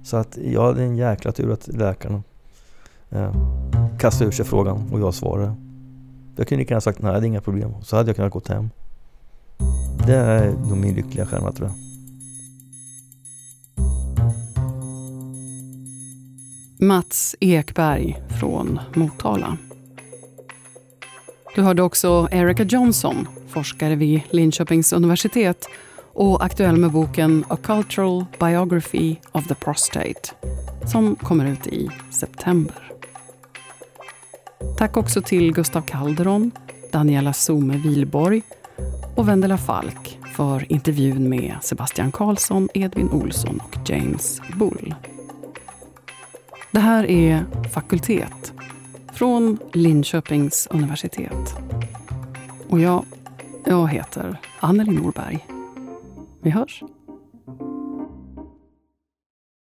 [0.03, 2.23] Så att jag hade en jäkla tur att läkaren
[3.09, 3.35] eh,
[3.99, 5.55] kastade ur sig frågan och jag svarade.
[6.35, 7.73] Jag kunde lika gärna sagt nej, det är inga problem.
[7.81, 8.69] Så hade jag kunnat gått hem.
[10.07, 11.92] Det är nog min lyckliga skärm, tror jag.
[16.83, 19.57] Mats Ekberg från Motala.
[21.55, 25.65] Du hörde också Erica Johnson, forskare vid Linköpings universitet
[26.13, 30.21] och aktuell med boken A Cultural Biography of the Prostate
[30.91, 32.91] som kommer ut i september.
[34.77, 36.51] Tack också till Gustav Calderon,
[36.91, 38.41] Daniela Some Vilborg
[39.15, 44.95] och Vendela Falk för intervjun med Sebastian Karlsson, Edvin Olsson och James Bull.
[46.73, 48.53] Det här är Fakultet
[49.13, 51.55] från Linköpings universitet.
[52.69, 53.05] Och jag,
[53.65, 55.47] jag heter Anneli Norberg.
[56.41, 56.83] Vi hörs.